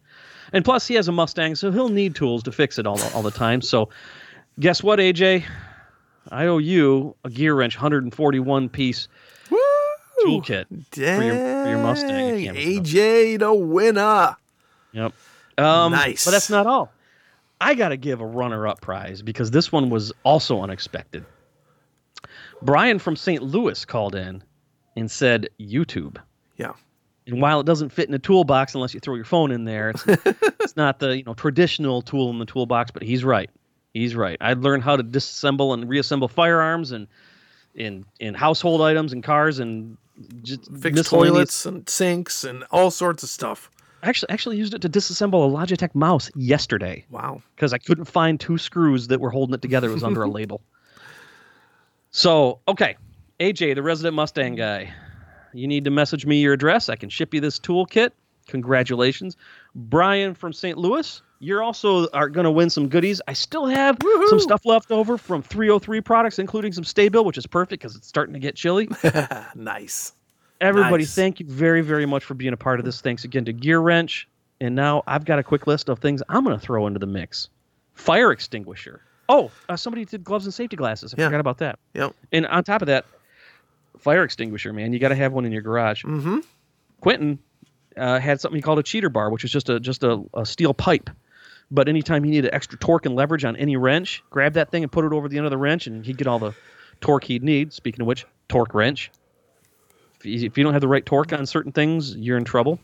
And 0.53 0.63
plus, 0.63 0.87
he 0.87 0.93
has 0.95 1.07
a 1.07 1.11
Mustang, 1.11 1.55
so 1.55 1.71
he'll 1.71 1.89
need 1.89 2.15
tools 2.15 2.43
to 2.43 2.51
fix 2.51 2.77
it 2.77 2.85
all, 2.87 2.97
the- 2.97 3.11
all 3.13 3.23
the 3.23 3.31
time. 3.31 3.61
So, 3.61 3.89
guess 4.59 4.81
what, 4.83 4.99
AJ? 4.99 5.43
I 6.31 6.45
owe 6.45 6.59
you 6.59 7.15
a 7.23 7.29
GearWrench 7.29 7.75
141 7.75 8.69
piece 8.69 9.07
Woo! 9.49 9.57
toolkit 10.23 10.65
for 10.91 11.01
your, 11.01 11.35
for 11.35 11.69
your 11.69 11.77
Mustang. 11.79 12.43
Dang. 12.45 12.55
AJ 12.55 13.39
the 13.39 13.53
winner. 13.53 14.35
Yep. 14.93 15.13
Um, 15.57 15.91
Nice. 15.91 16.25
But 16.25 16.31
that's 16.31 16.49
not 16.49 16.67
all. 16.67 16.91
I 17.59 17.73
got 17.73 17.89
to 17.89 17.97
give 17.97 18.21
a 18.21 18.25
runner-up 18.25 18.81
prize 18.81 19.21
because 19.21 19.49
this 19.51 19.71
one 19.71 19.89
was 19.89 20.11
also 20.23 20.61
unexpected. 20.61 21.25
Brian 22.61 22.99
from 22.99 23.15
St. 23.15 23.41
Louis 23.41 23.83
called 23.85 24.15
in 24.15 24.43
and 24.95 25.09
said 25.09 25.49
YouTube. 25.59 26.17
Yeah. 26.57 26.73
And 27.27 27.41
while 27.41 27.59
it 27.59 27.65
doesn't 27.65 27.89
fit 27.89 28.07
in 28.07 28.13
a 28.13 28.19
toolbox 28.19 28.75
unless 28.75 28.93
you 28.93 28.99
throw 28.99 29.15
your 29.15 29.25
phone 29.25 29.51
in 29.51 29.65
there, 29.65 29.89
it's, 29.91 30.03
it's 30.07 30.75
not 30.77 30.99
the 30.99 31.17
you 31.17 31.23
know 31.23 31.33
traditional 31.33 32.01
tool 32.01 32.29
in 32.29 32.39
the 32.39 32.45
toolbox. 32.45 32.91
But 32.91 33.03
he's 33.03 33.23
right. 33.23 33.49
He's 33.93 34.15
right. 34.15 34.37
I 34.41 34.53
learned 34.53 34.83
how 34.83 34.95
to 34.95 35.03
disassemble 35.03 35.73
and 35.73 35.89
reassemble 35.89 36.27
firearms 36.27 36.91
and 36.91 37.07
in 37.73 38.05
in 38.19 38.33
household 38.35 38.81
items 38.81 39.11
and 39.13 39.23
cars 39.23 39.59
and 39.59 39.97
just 40.43 40.71
Fix 40.79 41.09
toilets 41.09 41.65
and 41.65 41.87
sinks 41.89 42.43
and 42.43 42.63
all 42.71 42.89
sorts 42.91 43.23
of 43.23 43.29
stuff. 43.29 43.69
I 44.03 44.07
actually, 44.09 44.29
actually 44.29 44.57
used 44.57 44.73
it 44.73 44.81
to 44.83 44.89
disassemble 44.89 45.45
a 45.45 45.51
Logitech 45.51 45.95
mouse 45.95 46.29
yesterday 46.35 47.05
Wow. 47.09 47.41
because 47.55 47.73
I 47.73 47.79
couldn't 47.79 48.05
find 48.05 48.39
two 48.39 48.57
screws 48.59 49.07
that 49.07 49.19
were 49.19 49.31
holding 49.31 49.55
it 49.55 49.61
together. 49.63 49.89
It 49.89 49.93
was 49.93 50.03
under 50.03 50.21
a 50.23 50.29
label. 50.29 50.61
So, 52.15 52.61
okay, 52.69 52.95
AJ, 53.41 53.75
the 53.75 53.83
resident 53.83 54.15
Mustang 54.15 54.55
guy, 54.55 54.89
you 55.51 55.67
need 55.67 55.83
to 55.83 55.91
message 55.91 56.25
me 56.25 56.39
your 56.39 56.53
address. 56.53 56.87
I 56.87 56.95
can 56.95 57.09
ship 57.09 57.33
you 57.33 57.41
this 57.41 57.59
toolkit. 57.59 58.11
Congratulations, 58.47 59.35
Brian 59.75 60.33
from 60.33 60.53
St. 60.53 60.77
Louis. 60.77 61.21
You're 61.39 61.61
also 61.61 62.07
are 62.11 62.29
going 62.29 62.45
to 62.45 62.51
win 62.51 62.69
some 62.69 62.87
goodies. 62.87 63.21
I 63.27 63.33
still 63.33 63.65
have 63.65 63.97
some 64.29 64.39
stuff 64.39 64.65
left 64.65 64.91
over 64.91 65.17
from 65.17 65.41
303 65.41 65.99
products, 65.99 66.39
including 66.39 66.71
some 66.71 66.85
STA-BIL, 66.85 67.25
which 67.25 67.37
is 67.37 67.45
perfect 67.45 67.81
because 67.81 67.97
it's 67.97 68.07
starting 68.07 68.31
to 68.33 68.39
get 68.39 68.55
chilly. 68.55 68.87
nice. 69.55 70.13
Everybody, 70.61 71.03
Nice. 71.03 71.15
thank 71.15 71.41
you 71.41 71.45
very, 71.47 71.81
very 71.81 72.05
much 72.05 72.23
for 72.23 72.33
being 72.33 72.53
a 72.53 72.57
part 72.57 72.79
of 72.79 72.85
this. 72.85 73.01
Thanks 73.01 73.25
again 73.25 73.43
to 73.43 73.51
GearWrench. 73.53 74.23
And 74.61 74.73
now 74.73 75.03
I've 75.05 75.25
got 75.25 75.37
a 75.37 75.43
quick 75.43 75.67
list 75.67 75.89
of 75.89 75.99
things 75.99 76.23
I'm 76.29 76.45
going 76.45 76.57
to 76.57 76.65
throw 76.65 76.87
into 76.87 76.99
the 76.99 77.07
mix. 77.07 77.49
Fire 77.93 78.31
extinguisher. 78.31 79.01
Oh, 79.27 79.51
uh, 79.69 79.75
somebody 79.75 80.05
did 80.05 80.23
gloves 80.23 80.45
and 80.45 80.53
safety 80.53 80.75
glasses. 80.75 81.13
I 81.13 81.21
Yeah. 81.21 81.27
forgot 81.27 81.39
about 81.39 81.57
that. 81.59 81.79
Yep. 81.93 82.13
And 82.31 82.45
on 82.47 82.63
top 82.63 82.81
of 82.81 82.87
that, 82.87 83.05
fire 83.97 84.23
extinguisher, 84.23 84.71
man, 84.73 84.93
you 84.93 84.99
got 84.99 85.09
to 85.09 85.15
have 85.15 85.33
one 85.33 85.45
in 85.45 85.51
your 85.51 85.61
garage. 85.63 86.03
Mm-hmm. 86.05 86.39
Quentin 87.01 87.39
uh, 87.97 88.19
had 88.19 88.39
something 88.41 88.57
he 88.57 88.61
called 88.61 88.79
a 88.79 88.83
cheater 88.83 89.09
bar, 89.09 89.29
which 89.29 89.43
is 89.43 89.51
just 89.51 89.69
a 89.69 89.79
just 89.79 90.03
a, 90.03 90.21
a 90.33 90.45
steel 90.45 90.73
pipe. 90.73 91.09
But 91.71 91.89
anytime 91.89 92.23
he 92.23 92.29
needed 92.29 92.53
extra 92.53 92.77
torque 92.77 93.05
and 93.07 93.15
leverage 93.15 93.43
on 93.45 93.55
any 93.55 93.75
wrench, 93.77 94.23
grab 94.29 94.53
that 94.53 94.69
thing 94.69 94.83
and 94.83 94.91
put 94.91 95.03
it 95.05 95.13
over 95.13 95.27
the 95.27 95.37
end 95.37 95.45
of 95.47 95.49
the 95.51 95.57
wrench, 95.57 95.87
and 95.87 96.05
he'd 96.05 96.17
get 96.17 96.27
all 96.27 96.37
the 96.39 96.53
torque 97.01 97.23
he'd 97.23 97.43
need. 97.43 97.73
Speaking 97.73 98.01
of 98.01 98.07
which, 98.07 98.25
torque 98.49 98.73
wrench. 98.75 99.09
If 100.19 100.25
you, 100.25 100.45
if 100.45 100.57
you 100.57 100.63
don't 100.63 100.73
have 100.73 100.81
the 100.81 100.87
right 100.87 101.05
torque 101.05 101.33
on 101.33 101.45
certain 101.47 101.71
things, 101.71 102.15
you're 102.15 102.37
in 102.37 102.43
trouble. 102.43 102.79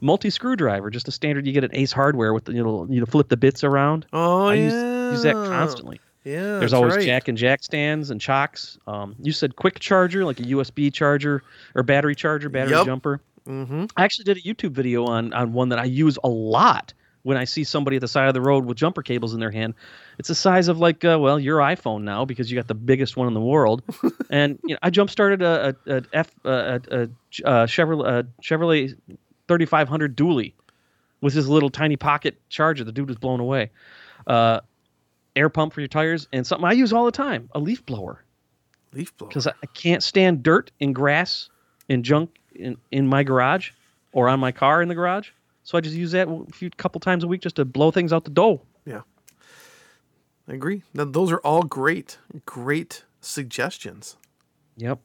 Multi 0.00 0.28
screwdriver, 0.30 0.90
just 0.90 1.08
a 1.08 1.10
standard 1.12 1.46
you 1.46 1.52
get 1.52 1.64
at 1.64 1.70
Ace 1.72 1.92
Hardware 1.92 2.34
with 2.34 2.44
the 2.46 2.52
you 2.52 2.62
know 2.62 2.86
you 2.90 3.00
know, 3.00 3.06
flip 3.06 3.28
the 3.28 3.36
bits 3.36 3.62
around. 3.64 4.06
Oh 4.12 4.46
I 4.48 4.54
yeah. 4.54 4.68
Use 5.12 5.22
that 5.22 5.34
constantly. 5.34 6.00
Yeah. 6.24 6.58
There's 6.58 6.72
always 6.72 6.96
right. 6.96 7.04
jack 7.04 7.28
and 7.28 7.38
jack 7.38 7.62
stands 7.62 8.10
and 8.10 8.20
chocks. 8.20 8.78
Um, 8.86 9.14
you 9.22 9.30
said 9.32 9.54
quick 9.56 9.78
charger, 9.78 10.24
like 10.24 10.40
a 10.40 10.44
USB 10.44 10.92
charger 10.92 11.42
or 11.74 11.82
battery 11.84 12.16
charger, 12.16 12.48
battery 12.48 12.74
Yep. 12.74 12.86
jumper. 12.86 13.20
Mm-hmm. 13.46 13.84
I 13.96 14.04
actually 14.04 14.24
did 14.24 14.38
a 14.38 14.40
YouTube 14.40 14.72
video 14.72 15.04
on 15.04 15.32
on 15.32 15.52
one 15.52 15.68
that 15.68 15.78
I 15.78 15.84
use 15.84 16.18
a 16.24 16.28
lot 16.28 16.92
when 17.22 17.36
I 17.36 17.44
see 17.44 17.62
somebody 17.64 17.96
at 17.96 18.00
the 18.00 18.08
side 18.08 18.26
of 18.28 18.34
the 18.34 18.40
road 18.40 18.64
with 18.64 18.76
jumper 18.76 19.02
cables 19.02 19.34
in 19.34 19.40
their 19.40 19.52
hand. 19.52 19.74
It's 20.18 20.28
the 20.28 20.34
size 20.34 20.66
of 20.66 20.78
like 20.78 21.04
uh, 21.04 21.16
well 21.20 21.38
your 21.38 21.58
iPhone 21.58 22.02
now 22.02 22.24
because 22.24 22.50
you 22.50 22.56
got 22.56 22.66
the 22.66 22.74
biggest 22.74 23.16
one 23.16 23.28
in 23.28 23.34
the 23.34 23.40
world. 23.40 23.82
and 24.30 24.58
you 24.64 24.74
know, 24.74 24.78
I 24.82 24.90
jump 24.90 25.10
started 25.10 25.42
a, 25.42 25.76
a, 25.86 25.96
a 25.98 26.02
F 26.12 26.30
a, 26.44 26.50
a, 26.50 26.74
a, 26.90 27.02
a 27.02 27.66
Chevrolet 27.66 28.06
a 28.06 28.26
Chevrolet 28.42 28.96
3500 29.46 30.16
dually 30.16 30.54
with 31.20 31.34
his 31.34 31.48
little 31.48 31.70
tiny 31.70 31.96
pocket 31.96 32.36
charger. 32.48 32.82
The 32.82 32.92
dude 32.92 33.08
was 33.08 33.18
blown 33.18 33.38
away. 33.38 33.70
Uh, 34.26 34.60
air 35.36 35.48
pump 35.48 35.72
for 35.72 35.80
your 35.80 35.88
tires, 35.88 36.26
and 36.32 36.46
something 36.46 36.66
I 36.66 36.72
use 36.72 36.92
all 36.92 37.04
the 37.04 37.12
time: 37.12 37.48
a 37.54 37.60
leaf 37.60 37.84
blower, 37.86 38.24
Leaf 38.92 39.16
blower. 39.16 39.28
because 39.28 39.46
I, 39.46 39.52
I 39.62 39.66
can't 39.66 40.02
stand 40.02 40.42
dirt 40.42 40.70
and 40.80 40.94
grass 40.94 41.48
and 41.88 42.04
junk 42.04 42.38
in 42.54 42.76
in 42.90 43.06
my 43.06 43.22
garage 43.22 43.70
or 44.12 44.28
on 44.28 44.40
my 44.40 44.52
car 44.52 44.82
in 44.82 44.88
the 44.88 44.94
garage. 44.94 45.30
So 45.62 45.76
I 45.76 45.80
just 45.80 45.96
use 45.96 46.12
that 46.12 46.28
a 46.28 46.52
few 46.52 46.70
couple 46.70 47.00
times 47.00 47.24
a 47.24 47.26
week 47.26 47.40
just 47.42 47.56
to 47.56 47.64
blow 47.64 47.90
things 47.90 48.12
out 48.12 48.24
the 48.24 48.30
door. 48.30 48.60
Yeah. 48.84 49.02
I 50.48 50.54
agree. 50.54 50.82
Now, 50.94 51.04
those 51.04 51.32
are 51.32 51.38
all 51.38 51.62
great, 51.64 52.18
great 52.46 53.02
suggestions. 53.20 54.16
Yep. 54.76 55.00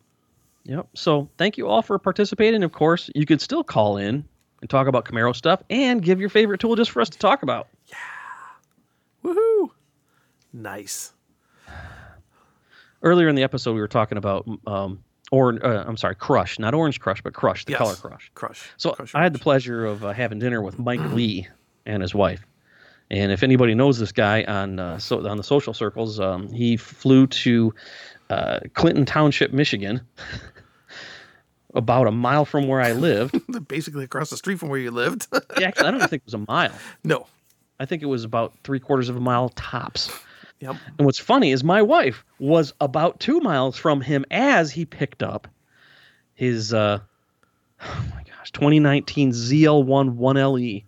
Yep. 0.65 0.88
So 0.94 1.30
thank 1.39 1.58
you 1.58 1.67
all 1.67 1.82
for 1.82 1.98
participating. 1.98 2.62
Of 2.63 2.72
course, 2.74 3.10
you 3.15 3.26
could 3.26 3.41
still 3.41 3.63
call 3.63 3.98
in 3.98 4.24
and 4.62 4.70
talk 4.70 4.86
about 4.86 5.06
Camaro 5.06 5.36
stuff 5.36 5.63
and 5.72 6.04
give 6.04 6.20
your 6.20 6.30
favorite 6.30 6.60
tool 6.60 6.76
just 6.76 6.91
for 6.91 7.02
us 7.02 7.10
to 7.10 7.17
talk 7.17 7.41
about. 7.41 7.67
Yeah. 7.88 7.96
Woohoo! 9.24 9.72
Nice. 10.54 11.14
Earlier 13.04 13.30
in 13.30 13.36
the 13.36 13.44
episode, 13.44 13.74
we 13.74 13.80
were 13.82 13.88
talking 13.88 14.18
about 14.18 14.48
um, 14.68 15.04
or 15.32 15.66
uh, 15.66 15.84
I'm 15.88 15.98
sorry, 15.98 16.16
Crush, 16.16 16.60
not 16.60 16.74
Orange 16.74 17.00
Crush, 17.00 17.22
but 17.22 17.34
Crush, 17.34 17.66
the 17.66 17.72
Yes. 17.72 17.78
color 17.80 17.96
Crush. 17.96 18.32
Crush. 18.36 18.70
So 18.78 18.92
Crush 18.92 19.16
I 19.16 19.24
had 19.24 19.34
the 19.34 19.40
pleasure 19.40 19.86
of 19.86 20.04
uh, 20.06 20.12
having 20.12 20.40
dinner 20.40 20.62
with 20.62 20.78
Mike 20.78 21.00
Lee 21.14 21.48
and 21.86 22.02
his 22.02 22.14
wife. 22.14 22.46
And 23.10 23.32
if 23.32 23.44
anybody 23.44 23.74
knows 23.76 23.98
this 24.00 24.12
guy 24.12 24.44
on 24.44 24.80
uh, 24.80 24.98
so 25.00 25.28
on 25.28 25.38
the 25.38 25.44
social 25.44 25.74
circles, 25.74 26.20
um, 26.20 26.52
he 26.52 26.78
flew 26.78 27.28
to 27.28 27.74
uh, 28.30 28.60
Clinton 28.74 29.06
Township, 29.06 29.52
Michigan, 29.52 30.02
about 31.74 32.08
a 32.08 32.12
mile 32.12 32.46
from 32.46 32.68
where 32.68 32.80
I 32.82 32.92
lived. 32.94 33.36
Basically 33.68 34.04
across 34.04 34.30
the 34.30 34.38
street 34.38 34.60
from 34.60 34.70
where 34.70 34.80
you 34.80 34.92
lived. 34.92 35.28
Yeah, 35.60 35.68
Actually, 35.70 35.88
I 35.88 35.92
don't 35.92 36.00
think 36.10 36.22
it 36.22 36.26
was 36.26 36.34
a 36.36 36.46
mile. 36.48 36.72
no. 37.04 37.28
I 37.80 37.86
think 37.86 38.04
it 38.04 38.06
was 38.06 38.24
about 38.24 38.54
three 38.64 38.80
quarters 38.80 39.10
of 39.10 39.16
a 39.16 39.20
mile 39.20 39.50
tops. 39.50 40.12
Yep. 40.62 40.76
And 40.97 41.06
what's 41.06 41.19
funny 41.19 41.52
is 41.52 41.63
my 41.63 41.82
wife 41.82 42.24
was 42.39 42.74
about 42.80 43.19
two 43.19 43.39
miles 43.41 43.78
from 43.78 44.00
him 44.02 44.24
as 44.32 44.71
he 44.71 44.86
picked 44.86 45.21
up 45.24 45.47
his, 46.36 46.74
uh, 46.74 47.00
oh 47.82 48.06
my 48.15 48.24
gosh, 48.24 48.52
2019 48.52 49.32
ZL1 49.32 50.15
1LE 50.17 50.62
E 50.62 50.86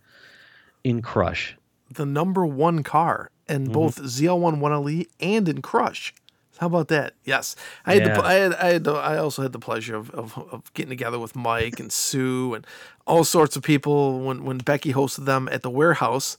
in 0.84 1.02
Crush. 1.02 1.56
The 1.92 2.06
number 2.06 2.46
one 2.46 2.84
car 2.84 3.30
in 3.50 3.64
Mm-hmm. 3.66 3.74
both 3.74 3.98
ZL1 4.02 4.60
1LE 4.60 4.92
E 4.92 5.08
and 5.20 5.50
in 5.50 5.62
Crush. 5.62 6.14
How 6.60 6.68
about 6.68 6.88
that? 6.90 7.14
Yes, 7.26 7.56
I 7.86 7.96
had, 7.96 8.06
Yeah. 8.06 8.14
the, 8.22 8.24
I 8.26 8.34
had, 8.34 8.54
I 8.56 8.66
had, 8.74 8.84
the, 8.84 8.94
I 8.94 9.18
also 9.18 9.42
had 9.42 9.52
the 9.54 9.60
pleasure 9.60 9.96
of, 9.96 10.12
of, 10.12 10.38
of 10.52 10.74
getting 10.76 10.90
together 10.92 11.18
with 11.20 11.36
Mike 11.36 11.80
and 11.80 11.92
Sue 11.92 12.54
and 12.54 12.66
all 13.08 13.24
sorts 13.24 13.56
of 13.58 13.64
people 13.64 14.20
when 14.22 14.44
when 14.46 14.60
Becky 14.60 14.94
hosted 14.94 15.26
them 15.26 15.50
at 15.52 15.62
the 15.64 15.70
warehouse. 15.70 16.38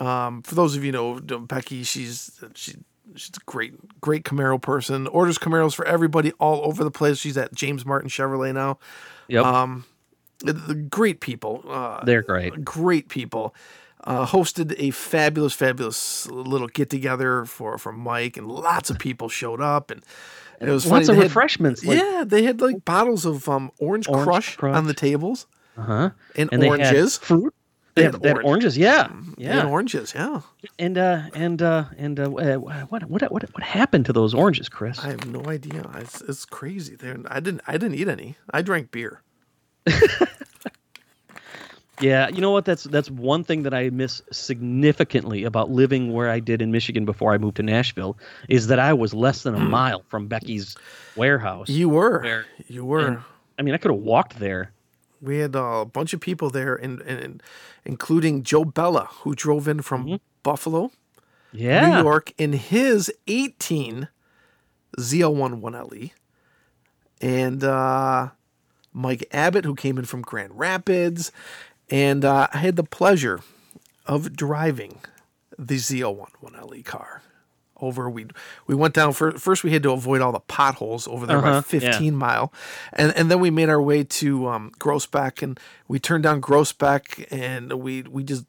Um, 0.00 0.42
for 0.42 0.54
those 0.54 0.76
of 0.76 0.84
you 0.84 0.92
who 0.92 1.20
know 1.20 1.38
Becky, 1.40 1.82
she's 1.82 2.38
she, 2.54 2.74
she's 3.14 3.30
a 3.36 3.40
great 3.46 4.00
great 4.00 4.24
Camaro 4.24 4.60
person. 4.60 5.06
Orders 5.06 5.38
Camaros 5.38 5.74
for 5.74 5.84
everybody 5.86 6.32
all 6.40 6.64
over 6.66 6.84
the 6.84 6.90
place. 6.90 7.18
She's 7.18 7.36
at 7.36 7.54
James 7.54 7.84
Martin 7.86 8.08
Chevrolet 8.10 8.52
now. 8.54 8.78
Yep. 9.28 9.44
Um, 9.44 9.84
great 10.90 11.20
people. 11.20 11.64
Uh, 11.68 12.04
They're 12.04 12.22
great. 12.22 12.64
great 12.64 13.08
people. 13.08 13.54
Uh, 14.04 14.24
hosted 14.26 14.72
a 14.78 14.90
fabulous, 14.92 15.52
fabulous 15.52 16.28
little 16.28 16.68
get 16.68 16.90
together 16.90 17.44
for 17.44 17.76
for 17.78 17.92
Mike, 17.92 18.36
and 18.36 18.46
lots 18.46 18.88
of 18.90 18.98
people 19.00 19.28
showed 19.28 19.60
up, 19.60 19.90
and 19.90 20.00
it 20.60 20.70
was 20.70 20.84
funny. 20.84 20.96
Lots 20.98 21.08
of 21.08 21.16
They 21.16 21.22
had- 21.22 21.30
refreshments. 21.30 21.84
Like, 21.84 21.98
yeah, 21.98 22.22
they 22.24 22.44
had 22.44 22.60
like 22.60 22.84
bottles 22.84 23.24
of 23.24 23.48
um, 23.48 23.72
orange, 23.78 24.08
Orange 24.08 24.24
crush, 24.24 24.56
Crush. 24.56 24.76
on 24.76 24.86
the 24.86 24.94
tables 24.94 25.46
Uh-huh. 25.76 26.10
and, 26.36 26.52
And 26.52 26.62
oranges. 26.64 27.16
fruit. 27.18 27.52
They, 27.96 28.04
had 28.04 28.20
they 28.22 28.30
orange. 28.32 28.46
oranges. 28.46 28.78
Yeah. 28.78 29.06
and 29.06 29.34
Yeah. 29.38 29.66
oranges. 29.66 30.12
Yeah, 30.14 30.42
And 30.78 30.96
uh 30.98 31.22
and 31.34 31.60
uh 31.62 31.84
and 31.96 32.20
uh 32.20 32.28
what 32.28 32.90
what 32.90 33.02
what 33.10 33.22
what 33.32 33.42
what 33.54 33.62
happened 33.62 34.06
to 34.06 34.12
those 34.12 34.34
oranges, 34.34 34.68
Chris? 34.68 34.98
I 35.02 35.08
have 35.08 35.26
no 35.26 35.42
idea. 35.46 35.82
It's, 35.96 36.20
it's 36.20 36.44
crazy. 36.44 36.94
They're, 36.94 37.16
I 37.26 37.40
didn't. 37.40 37.62
I 37.66 37.72
didn't 37.72 37.94
eat 37.94 38.08
any. 38.08 38.36
I 38.52 38.62
drank 38.62 38.90
beer. 38.92 39.22
Yeah, 41.98 42.28
you 42.28 42.42
know 42.42 42.50
what? 42.50 42.66
That's 42.66 42.84
that's 42.84 43.10
one 43.10 43.42
thing 43.42 43.62
that 43.62 43.72
I 43.72 43.88
miss 43.88 44.20
significantly 44.30 45.44
about 45.44 45.70
living 45.70 46.12
where 46.12 46.28
I 46.28 46.40
did 46.40 46.60
in 46.60 46.70
Michigan 46.70 47.06
before 47.06 47.32
I 47.32 47.38
moved 47.38 47.56
to 47.56 47.62
Nashville 47.62 48.18
is 48.50 48.66
that 48.66 48.78
I 48.78 48.92
was 48.92 49.14
less 49.14 49.44
than 49.44 49.54
a 49.54 49.58
mile 49.60 50.04
from 50.08 50.26
Becky's 50.28 50.76
warehouse. 51.16 51.70
You 51.70 51.88
were. 51.88 52.20
Where- 52.20 52.46
you 52.68 52.84
were. 52.84 53.06
and- 53.06 53.18
I 53.58 53.62
mean, 53.62 53.72
I 53.72 53.78
could 53.78 53.90
have 53.90 54.00
walked 54.02 54.38
there. 54.38 54.72
We 55.26 55.38
had 55.38 55.54
a 55.54 55.84
bunch 55.84 56.12
of 56.12 56.20
people 56.20 56.50
there, 56.50 56.74
and, 56.74 57.00
and 57.02 57.42
including 57.84 58.42
Joe 58.42 58.64
Bella, 58.64 59.08
who 59.20 59.34
drove 59.34 59.68
in 59.68 59.82
from 59.82 60.20
Buffalo. 60.42 60.90
Yeah. 61.52 61.88
New 61.88 62.02
York 62.02 62.32
in 62.38 62.52
his 62.52 63.12
18 63.26 64.08
ZL1 64.98 65.60
1LE. 65.60 65.96
E. 65.96 66.12
And 67.20 67.64
uh, 67.64 68.30
Mike 68.92 69.26
Abbott, 69.32 69.64
who 69.64 69.74
came 69.74 69.98
in 69.98 70.04
from 70.04 70.22
Grand 70.22 70.58
Rapids. 70.58 71.32
And 71.90 72.24
uh, 72.24 72.48
I 72.52 72.58
had 72.58 72.76
the 72.76 72.84
pleasure 72.84 73.40
of 74.06 74.36
driving 74.36 75.00
the 75.58 75.76
ZL1 75.76 76.28
1LE 76.42 76.76
E 76.76 76.82
car. 76.82 77.22
Over 77.80 78.08
we 78.08 78.26
we 78.66 78.74
went 78.74 78.94
down 78.94 79.12
for 79.12 79.32
first 79.32 79.62
we 79.62 79.70
had 79.72 79.82
to 79.82 79.90
avoid 79.92 80.20
all 80.22 80.32
the 80.32 80.40
potholes 80.40 81.06
over 81.06 81.26
there 81.26 81.38
Uh-huh, 81.38 81.60
by 81.60 81.60
15 81.60 82.16
mile, 82.16 82.52
and 82.92 83.12
and 83.16 83.30
then 83.30 83.38
we 83.40 83.50
made 83.50 83.68
our 83.68 83.82
way 83.82 84.02
to 84.04 84.48
um, 84.48 84.72
Groesbeck 84.78 85.42
and 85.42 85.60
we 85.86 85.98
turned 85.98 86.22
down 86.24 86.40
Groesbeck 86.40 87.26
and 87.30 87.72
we 87.74 88.02
we 88.02 88.24
just 88.24 88.44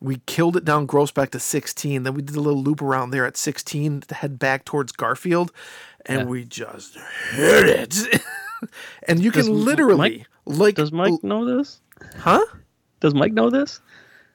we 0.00 0.20
killed 0.26 0.56
it 0.56 0.64
down 0.64 0.86
Groesbeck 0.86 1.30
to 1.30 1.40
16. 1.40 2.02
Then 2.02 2.12
we 2.14 2.20
did 2.22 2.36
a 2.36 2.40
little 2.40 2.62
loop 2.62 2.82
around 2.82 3.10
there 3.10 3.24
at 3.26 3.36
16 3.36 4.02
to 4.02 4.14
head 4.14 4.38
back 4.38 4.64
towards 4.64 4.92
Garfield, 4.92 5.52
and 6.04 6.20
Yeah. 6.20 6.26
we 6.26 6.44
just 6.44 6.96
hit 7.32 7.96
it. 8.04 8.22
and 9.08 9.20
you 9.20 9.30
can 9.32 9.40
Does 9.40 9.48
M- 9.48 9.64
literally 9.64 10.26
like 10.44 10.74
Does 10.76 10.92
Mike 10.92 11.22
know 11.22 11.44
this? 11.44 11.80
huh? 12.18 12.44
Does 13.00 13.14
Mike 13.14 13.32
know 13.32 13.50
this? 13.50 13.80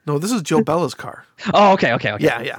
No, 0.08 0.18
this 0.18 0.32
is 0.32 0.42
Joe 0.42 0.64
Bella's 0.64 0.96
car. 0.96 1.26
Oh, 1.54 1.74
okay, 1.74 1.94
okay, 1.94 2.12
okay. 2.14 2.26
Yeah, 2.26 2.42
yeah. 2.42 2.58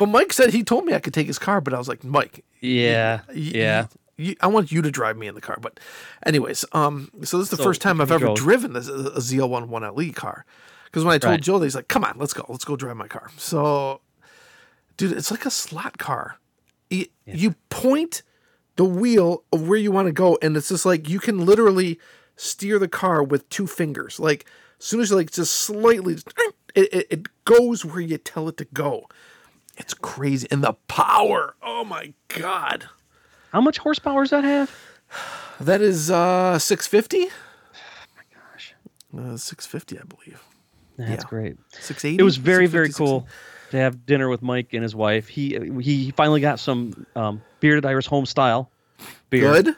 But 0.00 0.08
Mike 0.08 0.32
said 0.32 0.54
he 0.54 0.64
told 0.64 0.86
me 0.86 0.94
I 0.94 0.98
could 0.98 1.12
take 1.12 1.26
his 1.26 1.38
car, 1.38 1.60
but 1.60 1.74
I 1.74 1.78
was 1.78 1.86
like, 1.86 2.02
Mike, 2.02 2.42
Yeah. 2.62 3.20
y- 3.28 3.34
Yeah. 3.34 3.86
y- 4.18 4.34
I 4.40 4.46
want 4.46 4.72
you 4.72 4.80
to 4.80 4.90
drive 4.90 5.18
me 5.18 5.26
in 5.26 5.34
the 5.34 5.42
car. 5.42 5.58
But, 5.60 5.78
anyways, 6.24 6.64
um, 6.72 7.10
so 7.22 7.36
this 7.36 7.44
is 7.44 7.50
the 7.50 7.56
So 7.58 7.64
first 7.64 7.82
time 7.82 8.00
I've 8.00 8.10
ever 8.10 8.24
drove- 8.24 8.38
driven 8.38 8.72
this, 8.72 8.88
a 8.88 9.20
ZL1 9.20 9.68
1LE 9.68 10.06
E 10.06 10.10
car. 10.12 10.46
Because 10.86 11.04
when 11.04 11.12
I 11.12 11.18
told 11.18 11.32
Right. 11.32 11.40
Joe, 11.42 11.60
he's 11.60 11.74
like, 11.74 11.88
"Come 11.88 12.02
on, 12.04 12.14
let's 12.16 12.32
go, 12.32 12.46
let's 12.48 12.64
go 12.64 12.76
drive 12.76 12.96
my 12.96 13.08
car." 13.08 13.30
So, 13.36 14.00
dude, 14.96 15.12
it's 15.12 15.30
like 15.30 15.44
a 15.44 15.50
slot 15.50 15.98
car. 15.98 16.38
You, 16.88 17.04
you 17.26 17.54
point 17.68 18.22
the 18.76 18.86
wheel 18.86 19.44
of 19.52 19.68
where 19.68 19.78
you 19.78 19.92
want 19.92 20.06
to 20.06 20.12
go, 20.12 20.38
and 20.40 20.56
it's 20.56 20.70
just 20.70 20.86
like 20.86 21.10
you 21.10 21.20
can 21.20 21.44
literally 21.44 22.00
steer 22.36 22.78
the 22.78 22.88
car 22.88 23.22
with 23.22 23.46
two 23.50 23.66
fingers. 23.66 24.18
Like 24.18 24.46
as 24.78 24.86
soon 24.86 25.00
as 25.00 25.10
you 25.10 25.16
like 25.16 25.30
just 25.30 25.52
slightly, 25.54 26.14
it, 26.74 26.88
it, 26.94 27.06
it 27.10 27.44
goes 27.44 27.84
where 27.84 28.00
you 28.00 28.16
tell 28.16 28.48
it 28.48 28.56
to 28.56 28.64
go. 28.72 29.06
It's 29.80 29.94
crazy, 29.94 30.46
and 30.50 30.62
the 30.62 30.74
power. 30.88 31.54
Oh 31.62 31.84
my 31.84 32.12
god, 32.28 32.84
How 33.52 33.60
much 33.60 33.78
horsepower 33.78 34.22
does 34.22 34.30
that 34.30 34.44
have? 34.44 34.70
that 35.60 35.80
is 35.80 36.10
uh 36.10 36.58
650. 36.58 37.26
Gosh. 38.52 38.74
Uh, 39.16 39.36
650, 39.36 39.98
I 39.98 40.02
believe. 40.04 40.40
That's 40.98 41.24
Yeah. 41.24 41.28
great. 41.28 41.56
680. 41.72 42.20
It 42.20 42.24
was 42.24 42.36
very, 42.36 42.66
very 42.66 42.88
650, 42.88 42.98
cool 42.98 43.28
to 43.70 43.76
have 43.78 44.04
dinner 44.06 44.28
with 44.28 44.42
Mike 44.42 44.72
and 44.74 44.82
his 44.82 44.94
wife. 44.94 45.28
He 45.28 45.58
he 45.80 46.10
finally 46.12 46.40
got 46.40 46.60
some 46.60 47.06
um, 47.16 47.42
Bearded 47.60 47.86
Iris 47.86 48.06
Homestyle 48.06 48.68
beer. 49.30 49.52
Good. 49.62 49.76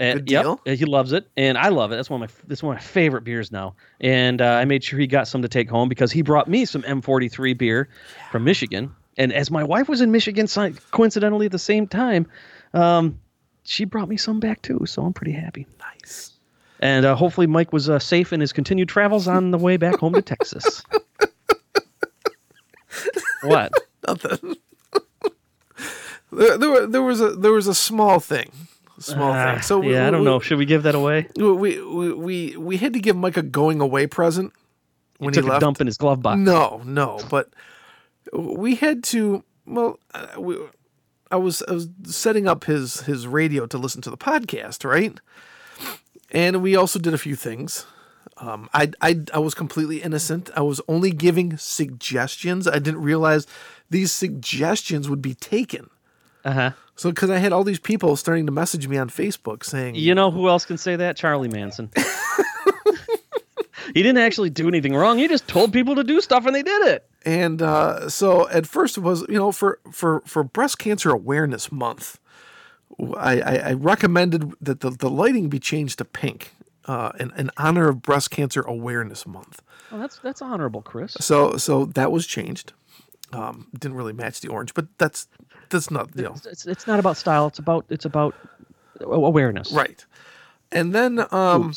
And, 0.00 0.20
Good 0.20 0.30
yep, 0.30 0.44
deal. 0.44 0.60
he 0.76 0.84
loves 0.84 1.10
it, 1.12 1.26
and 1.36 1.58
I 1.58 1.70
love 1.70 1.90
it. 1.90 1.96
That's 1.96 2.08
one 2.08 2.22
of 2.22 2.30
my 2.30 2.34
that's 2.46 2.62
one 2.62 2.76
of 2.76 2.80
my 2.80 2.86
favorite 2.86 3.24
beers 3.24 3.50
now. 3.50 3.74
And 4.00 4.40
uh, 4.40 4.44
I 4.44 4.64
made 4.64 4.84
sure 4.84 4.96
he 4.96 5.08
got 5.08 5.26
some 5.26 5.42
to 5.42 5.48
take 5.48 5.68
home 5.68 5.88
because 5.88 6.12
he 6.12 6.22
brought 6.22 6.46
me 6.46 6.64
some 6.66 6.82
M43 6.82 7.58
beer 7.58 7.88
from 8.30 8.44
Michigan. 8.44 8.94
And 9.18 9.32
as 9.32 9.50
my 9.50 9.62
wife 9.64 9.88
was 9.88 10.00
in 10.00 10.10
Michigan, 10.12 10.46
coincidentally 10.92 11.46
at 11.46 11.52
the 11.52 11.58
same 11.58 11.86
time, 11.86 12.26
um, 12.72 13.18
she 13.64 13.84
brought 13.84 14.08
me 14.08 14.16
some 14.16 14.40
back 14.40 14.62
too. 14.62 14.86
So 14.86 15.02
I'm 15.02 15.12
pretty 15.12 15.32
happy. 15.32 15.66
Nice. 15.80 16.32
And 16.80 17.04
uh, 17.04 17.14
hopefully 17.16 17.46
Mike 17.48 17.72
was 17.72 17.90
uh, 17.90 17.98
safe 17.98 18.32
in 18.32 18.40
his 18.40 18.52
continued 18.52 18.88
travels 18.88 19.26
on 19.28 19.50
the 19.50 19.58
way 19.58 19.76
back 19.76 19.96
home 19.96 20.12
to 20.14 20.22
Texas. 20.22 20.82
what? 23.42 23.72
Nothing. 24.06 24.56
there, 26.32 26.58
there, 26.58 26.86
there 26.86 27.02
was 27.02 27.20
a 27.20 27.30
there 27.30 27.52
was 27.52 27.66
a 27.66 27.74
small 27.74 28.20
thing, 28.20 28.50
a 28.96 29.02
small 29.02 29.32
Ah, 29.32 29.54
thing. 29.54 29.62
So 29.62 29.78
we- 29.80 29.92
yeah, 29.92 30.06
I 30.06 30.10
don't 30.10 30.20
we, 30.20 30.26
know. 30.26 30.40
Should 30.40 30.58
we 30.58 30.64
give 30.66 30.84
that 30.84 30.94
away? 30.94 31.28
We, 31.36 31.52
we 31.52 31.82
we 31.82 32.12
we 32.12 32.56
we 32.56 32.76
had 32.76 32.92
to 32.94 33.00
give 33.00 33.16
Mike 33.16 33.36
a 33.36 33.42
going 33.42 33.80
away 33.80 34.06
present 34.06 34.52
when 35.18 35.32
Took 35.34 35.44
he 35.44 35.48
a 35.48 35.52
left. 35.52 35.60
dump 35.60 35.80
in 35.80 35.86
his 35.86 35.96
glove 35.98 36.22
box. 36.22 36.38
No, 36.38 36.80
no, 36.84 37.20
but 37.30 37.50
we 38.32 38.76
had 38.76 39.04
to. 39.04 39.44
Well, 39.66 39.98
uh, 40.14 40.26
we, 40.38 40.56
I 41.30 41.36
was 41.36 41.62
I 41.68 41.72
was 41.72 41.88
setting 42.04 42.46
up 42.46 42.64
his 42.64 43.02
his 43.02 43.26
radio 43.26 43.66
to 43.66 43.78
listen 43.78 44.02
to 44.02 44.10
the 44.10 44.16
podcast, 44.16 44.84
right? 44.88 45.18
And 46.30 46.62
we 46.62 46.76
also 46.76 46.98
did 46.98 47.14
a 47.14 47.18
few 47.18 47.36
things. 47.36 47.86
Um, 48.38 48.68
I, 48.72 48.90
I 49.00 49.20
I 49.34 49.38
was 49.38 49.54
completely 49.54 50.02
innocent. 50.02 50.50
I 50.54 50.62
was 50.62 50.80
only 50.88 51.10
giving 51.10 51.56
suggestions. 51.56 52.68
I 52.68 52.78
didn't 52.78 53.02
realize 53.02 53.46
these 53.90 54.12
suggestions 54.12 55.08
would 55.08 55.22
be 55.22 55.34
taken. 55.34 55.90
Uh 56.44 56.52
huh. 56.52 56.70
So 56.96 57.10
because 57.10 57.30
I 57.30 57.38
had 57.38 57.52
all 57.52 57.64
these 57.64 57.78
people 57.78 58.16
starting 58.16 58.46
to 58.46 58.52
message 58.52 58.88
me 58.88 58.96
on 58.96 59.08
Facebook 59.08 59.64
saying, 59.64 59.94
You 59.94 60.14
know 60.14 60.30
who 60.30 60.48
else 60.48 60.64
can 60.64 60.78
say 60.78 60.96
that? 60.96 61.16
Charlie 61.16 61.48
Manson. 61.48 61.90
he 63.94 64.02
didn't 64.02 64.18
actually 64.18 64.50
do 64.50 64.68
anything 64.68 64.94
wrong. 64.94 65.18
He 65.18 65.28
just 65.28 65.46
told 65.48 65.72
people 65.72 65.94
to 65.96 66.04
do 66.04 66.20
stuff 66.20 66.46
and 66.46 66.54
they 66.54 66.62
did 66.62 66.86
it. 66.88 67.08
and 67.24 67.60
uh, 67.62 68.08
so 68.08 68.48
at 68.48 68.66
first 68.66 68.96
it 68.98 69.00
was 69.02 69.22
you 69.28 69.34
know 69.38 69.52
for 69.52 69.78
for 69.92 70.20
for 70.26 70.42
breast 70.44 70.78
cancer 70.78 71.10
awareness 71.10 71.70
month 71.72 72.18
i 73.16 73.40
i, 73.40 73.54
I 73.70 73.72
recommended 73.74 74.52
that 74.60 74.80
the, 74.80 74.90
the 74.90 75.10
lighting 75.10 75.48
be 75.48 75.58
changed 75.58 75.98
to 75.98 76.04
pink 76.04 76.52
uh, 76.86 77.10
in, 77.20 77.32
in 77.36 77.50
honor 77.56 77.88
of 77.88 78.00
breast 78.02 78.30
cancer 78.30 78.62
awareness 78.62 79.26
month 79.26 79.62
Oh, 79.90 79.98
that's 79.98 80.18
that's 80.18 80.42
honorable, 80.42 80.82
Chris. 80.82 81.16
so 81.20 81.56
so 81.56 81.86
that 81.86 82.12
was 82.12 82.26
changed 82.26 82.72
um, 83.32 83.66
didn't 83.78 83.96
really 83.96 84.12
match 84.12 84.40
the 84.40 84.48
orange 84.48 84.72
but 84.74 84.86
that's 84.98 85.26
that's 85.70 85.90
not 85.90 86.08
you 86.14 86.22
know 86.22 86.32
It's, 86.36 86.46
it's, 86.46 86.66
it's 86.66 86.86
not 86.86 86.98
about 87.00 87.16
style. 87.16 87.46
It's 87.48 87.58
about 87.58 87.84
it's 87.90 88.04
about 88.06 88.34
awareness. 89.00 89.72
right 89.72 90.04
and 90.72 90.94
then 90.94 91.24
um 91.32 91.74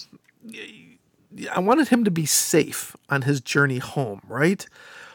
I 1.51 1.59
wanted 1.59 1.87
him 1.89 2.03
to 2.03 2.11
be 2.11 2.25
safe 2.25 2.95
on 3.09 3.23
his 3.23 3.41
journey 3.41 3.79
home, 3.79 4.21
right? 4.27 4.65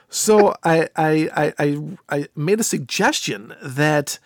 So 0.08 0.54
I, 0.62 0.88
I 0.96 1.28
I 1.36 1.52
I 1.58 1.78
I 2.08 2.26
made 2.36 2.60
a 2.60 2.64
suggestion 2.64 3.54
that 3.62 4.18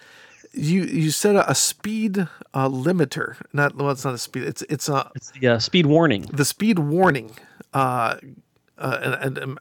you 0.52 0.82
you 0.82 1.10
set 1.10 1.36
a, 1.36 1.50
a 1.50 1.54
speed 1.54 2.18
uh, 2.54 2.68
limiter. 2.68 3.36
Not 3.52 3.76
well, 3.76 3.90
it's 3.90 4.04
not 4.04 4.14
a 4.14 4.18
speed. 4.18 4.44
It's 4.44 4.62
it's 4.62 4.88
a 4.88 5.10
It's 5.16 5.30
the 5.32 5.48
uh, 5.48 5.58
speed 5.58 5.86
warning. 5.86 6.22
the 6.32 6.44
speed 6.44 6.78
warning. 6.78 7.32
Uh, 7.72 8.16
uh, 8.78 8.98
and, 9.02 9.14
and, 9.14 9.38
and 9.38 9.58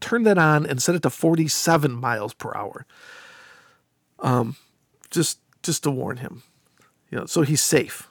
turn 0.00 0.24
that 0.24 0.38
on 0.38 0.66
and 0.66 0.82
set 0.82 0.94
it 0.94 1.02
to 1.02 1.10
forty 1.10 1.48
seven 1.48 1.92
miles 1.92 2.34
per 2.34 2.52
hour. 2.54 2.86
Um, 4.20 4.56
just 5.10 5.40
just 5.62 5.82
to 5.84 5.90
warn 5.90 6.18
him, 6.18 6.42
you 7.10 7.18
know, 7.18 7.26
so 7.26 7.42
he's 7.42 7.60
safe, 7.60 8.08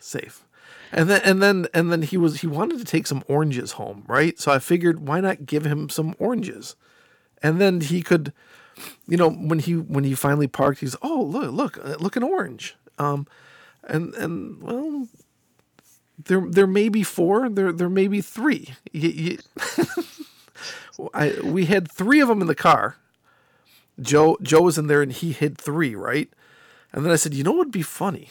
safe. 0.00 0.44
And 0.92 1.08
then 1.08 1.22
and 1.24 1.42
then 1.42 1.66
and 1.72 1.90
then 1.90 2.02
he 2.02 2.18
was 2.18 2.42
he 2.42 2.46
wanted 2.46 2.78
to 2.78 2.84
take 2.84 3.06
some 3.06 3.24
oranges 3.26 3.72
home, 3.72 4.04
right? 4.06 4.38
So 4.38 4.52
I 4.52 4.58
figured 4.58 5.06
why 5.06 5.20
not 5.20 5.46
give 5.46 5.64
him 5.64 5.88
some 5.88 6.14
oranges, 6.18 6.76
and 7.42 7.58
then 7.58 7.80
he 7.80 8.02
could, 8.02 8.34
you 9.08 9.16
know, 9.16 9.30
when 9.30 9.58
he 9.60 9.74
when 9.74 10.04
he 10.04 10.14
finally 10.14 10.48
parked, 10.48 10.80
he's 10.80 10.94
oh 11.00 11.22
look 11.22 11.50
look 11.50 11.78
uh, 11.82 11.96
look 11.98 12.14
an 12.16 12.22
orange, 12.22 12.76
um, 12.98 13.26
and 13.84 14.14
and 14.14 14.62
well, 14.62 15.08
there 16.22 16.42
there 16.46 16.66
may 16.66 16.90
be 16.90 17.02
four, 17.02 17.48
there 17.48 17.72
there 17.72 17.88
may 17.88 18.06
be 18.06 18.20
three. 18.20 18.74
I 21.14 21.40
we 21.42 21.64
had 21.66 21.90
three 21.90 22.20
of 22.20 22.28
them 22.28 22.42
in 22.42 22.48
the 22.48 22.54
car. 22.54 22.96
Joe 24.00 24.36
Joe 24.42 24.62
was 24.62 24.76
in 24.78 24.88
there 24.88 25.02
and 25.02 25.12
he 25.12 25.32
hid 25.32 25.56
three, 25.58 25.94
right? 25.94 26.30
And 26.92 27.04
then 27.04 27.12
I 27.12 27.16
said, 27.16 27.32
you 27.34 27.42
know 27.44 27.52
what 27.52 27.58
would 27.58 27.72
be 27.72 27.82
funny? 27.82 28.28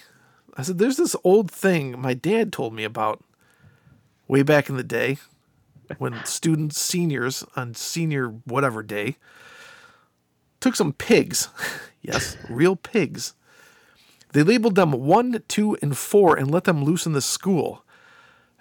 I 0.62 0.64
said, 0.64 0.78
there's 0.78 0.98
this 0.98 1.16
old 1.24 1.50
thing 1.50 2.00
my 2.00 2.14
dad 2.14 2.54
told 2.54 2.76
me 2.76 2.84
about 2.84 3.24
way 4.28 4.44
back 4.44 4.70
in 4.70 4.78
the 4.78 4.84
day 4.84 5.18
when 5.98 6.24
students, 6.24 6.80
seniors 6.80 7.44
on 7.56 7.74
senior 7.74 8.28
whatever 8.46 8.84
day, 8.84 9.16
took 10.60 10.76
some 10.76 10.94
pigs. 10.94 11.48
yes, 12.04 12.38
real 12.48 12.76
pigs. 12.76 13.34
They 14.34 14.44
labeled 14.44 14.76
them 14.76 14.92
one, 14.92 15.42
two, 15.48 15.80
and 15.82 15.98
four 15.98 16.38
and 16.38 16.52
let 16.52 16.66
them 16.66 16.84
loose 16.84 17.08
in 17.08 17.14
the 17.14 17.22
school. 17.22 17.84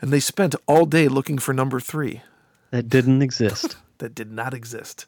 And 0.01 0.11
they 0.11 0.21
spent 0.21 0.55
all 0.67 0.87
day 0.87 1.07
looking 1.07 1.37
for 1.37 1.53
number 1.53 1.81
three 1.81 2.23
That 2.71 2.89
didn't 2.89 3.21
exist. 3.21 3.77
that 3.99 4.15
did 4.15 4.33
not 4.33 4.55
exist. 4.55 5.05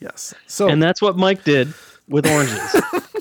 Yes. 0.00 0.32
So 0.46 0.70
and 0.70 0.82
that's 0.82 1.02
what 1.02 1.18
Mike 1.18 1.44
did 1.44 1.74
with 2.08 2.26
oranges. 2.26 2.82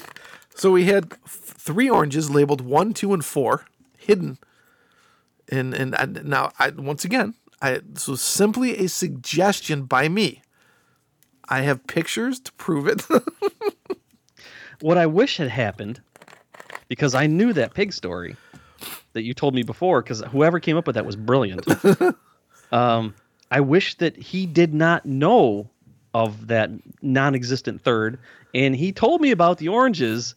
So 0.62 0.70
we 0.70 0.86
had 0.86 1.12
three 1.62 1.89
oranges 1.89 2.30
labeled 2.30 2.62
one, 2.62 2.93
two, 2.93 3.13
and 3.13 3.24
four 3.24 3.65
hidden. 3.97 4.38
And 5.50 5.74
and 5.74 5.95
I, 5.95 6.06
now 6.06 6.52
I 6.60 6.69
once 6.69 7.06
again 7.06 7.36
I 7.62 7.82
this 7.88 8.08
was 8.08 8.21
simply 8.21 8.78
a 8.78 8.88
suggestion 8.88 9.84
by 9.84 10.10
me. 10.10 10.41
I 11.47 11.62
have 11.62 11.86
pictures 11.86 12.39
to 12.39 12.52
prove 12.54 12.88
it. 12.88 13.04
what 14.82 14.97
I 14.97 15.06
wish 15.06 15.38
had 15.38 15.50
happened, 15.50 16.02
because 16.88 17.13
I 17.13 17.28
knew 17.28 17.54
that 17.54 17.74
pig 17.74 17.93
story 17.93 18.38
that 19.13 19.24
you 19.24 19.34
told 19.34 19.54
me 19.54 19.63
before, 19.63 20.02
because 20.02 20.21
whoever 20.32 20.60
came 20.60 20.78
up 20.78 20.88
with 20.88 20.95
that 20.95 21.06
was 21.06 21.17
brilliant. 21.17 21.67
um, 22.71 23.13
I 23.52 23.60
wish 23.60 23.95
that 23.95 24.15
he 24.15 24.45
did 24.45 24.74
not 24.74 25.06
know 25.06 25.69
of 26.13 26.47
that 26.47 26.71
non-existent 27.02 27.82
third, 27.82 28.17
and 28.54 28.76
he 28.76 28.93
told 28.93 29.19
me 29.19 29.32
about 29.32 29.58
the 29.58 29.67
oranges 29.67 30.36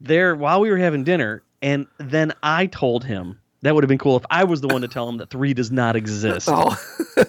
there 0.00 0.34
while 0.34 0.60
we 0.60 0.70
were 0.70 0.76
having 0.78 1.04
dinner, 1.04 1.42
and 1.62 1.86
then 1.98 2.32
I 2.42 2.66
told 2.66 3.04
him. 3.04 3.40
That 3.62 3.74
would 3.74 3.82
have 3.82 3.88
been 3.88 3.98
cool 3.98 4.16
if 4.16 4.24
I 4.30 4.44
was 4.44 4.60
the 4.60 4.68
one 4.68 4.82
to 4.82 4.88
tell 4.88 5.08
him 5.08 5.16
that 5.16 5.30
three 5.30 5.52
does 5.54 5.72
not 5.72 5.96
exist. 5.96 6.48
oh, 6.52 6.76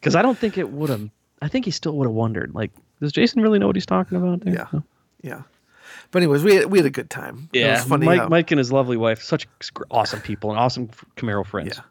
Because 0.00 0.16
I 0.16 0.22
don't 0.22 0.36
think 0.36 0.58
it 0.58 0.70
would 0.70 0.90
have. 0.90 1.08
I 1.40 1.48
think 1.48 1.64
he 1.66 1.70
still 1.70 1.96
would 1.98 2.06
have 2.06 2.14
wondered. 2.14 2.54
Like, 2.54 2.72
does 3.00 3.12
Jason 3.12 3.42
really 3.42 3.58
know 3.60 3.68
what 3.68 3.76
he's 3.76 3.86
talking 3.86 4.16
about 4.18 4.40
there? 4.40 4.54
yeah, 4.54 4.80
yeah. 5.22 5.42
But 6.10 6.22
anyways, 6.22 6.42
we 6.42 6.56
had, 6.56 6.66
we 6.66 6.78
had 6.78 6.86
a 6.86 6.90
good 6.90 7.10
time. 7.10 7.48
Yeah, 7.52 7.82
funny. 7.84 8.06
Mike, 8.06 8.20
how 8.20 8.28
Mike 8.28 8.50
and 8.50 8.58
his 8.58 8.72
lovely 8.72 8.96
wife, 8.96 9.22
such 9.22 9.46
awesome 9.90 10.20
people 10.20 10.50
and 10.50 10.58
awesome 10.58 10.88
Camaro 11.16 11.46
friends. 11.46 11.76
Yeah. 11.76 11.82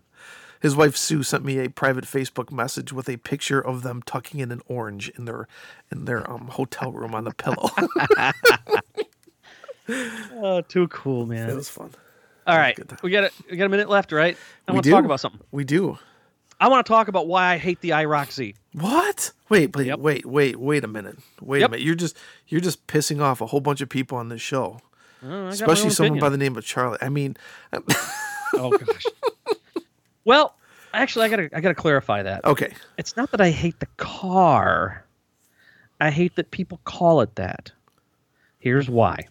his 0.61 0.75
wife 0.75 0.97
Sue 0.97 1.23
sent 1.23 1.45
me 1.45 1.59
a 1.59 1.69
private 1.69 2.03
Facebook 2.03 2.51
message 2.51 2.91
with 2.91 3.07
a 3.07 3.17
picture 3.17 3.61
of 3.61 3.83
them 3.83 4.01
tucking 4.05 4.39
in 4.41 4.51
an 4.51 4.61
orange 4.67 5.09
in 5.17 5.25
their 5.25 5.47
in 5.91 6.05
their 6.05 6.29
um, 6.29 6.47
hotel 6.47 6.91
room 6.91 7.15
on 7.15 7.23
the 7.23 7.33
pillow. 7.33 7.69
Oh, 9.89 10.61
too 10.67 10.87
cool, 10.89 11.25
man. 11.25 11.43
it 11.43 11.47
man. 11.47 11.55
was 11.55 11.69
fun. 11.69 11.91
All 12.47 12.57
right, 12.57 12.77
we 13.03 13.11
got 13.11 13.25
a 13.25 13.31
we 13.49 13.57
got 13.57 13.65
a 13.65 13.69
minute 13.69 13.87
left, 13.89 14.11
right? 14.11 14.35
I 14.67 14.71
want 14.71 14.83
to 14.83 14.89
talk 14.89 15.05
about 15.05 15.19
something. 15.19 15.41
We 15.51 15.63
do. 15.63 15.97
I 16.59 16.67
want 16.69 16.85
to 16.85 16.89
talk 16.91 17.07
about 17.07 17.27
why 17.27 17.53
I 17.53 17.57
hate 17.57 17.81
the 17.81 17.89
IROC 17.91 18.31
Z. 18.31 18.55
What? 18.73 19.31
Wait, 19.49 19.75
wait, 19.75 19.87
Yep. 19.87 19.99
wait, 19.99 20.25
wait, 20.25 20.55
wait 20.59 20.83
a 20.83 20.87
minute. 20.87 21.17
Wait 21.41 21.59
Yep. 21.59 21.67
a 21.69 21.71
minute. 21.71 21.85
You're 21.85 21.95
just 21.95 22.17
you're 22.47 22.61
just 22.61 22.85
pissing 22.87 23.21
off 23.21 23.41
a 23.41 23.47
whole 23.47 23.59
bunch 23.61 23.81
of 23.81 23.89
people 23.89 24.17
on 24.17 24.29
this 24.29 24.41
show, 24.41 24.79
Oh, 25.23 25.27
I 25.27 25.29
got 25.29 25.41
my 25.43 25.49
especially 25.49 25.89
someone 25.91 26.19
by 26.19 26.29
the 26.29 26.37
name 26.37 26.55
of 26.57 26.65
Charlie. 26.65 26.97
I 27.01 27.09
mean, 27.09 27.35
Oh 28.55 28.71
gosh. 28.71 29.03
well, 30.25 30.55
actually, 30.93 31.25
I 31.25 31.29
gotta 31.29 31.49
I 31.53 31.61
gotta 31.61 31.75
clarify 31.75 32.23
that. 32.23 32.43
okay, 32.45 32.73
It's 32.97 33.15
not 33.17 33.31
that 33.31 33.41
I 33.41 33.49
hate 33.51 33.79
the 33.79 33.87
car. 33.97 35.03
I 35.99 36.09
hate 36.09 36.35
that 36.35 36.49
people 36.51 36.79
call 36.85 37.21
it 37.21 37.35
that. 37.35 37.71
Here's 38.59 38.89
why. 38.89 39.27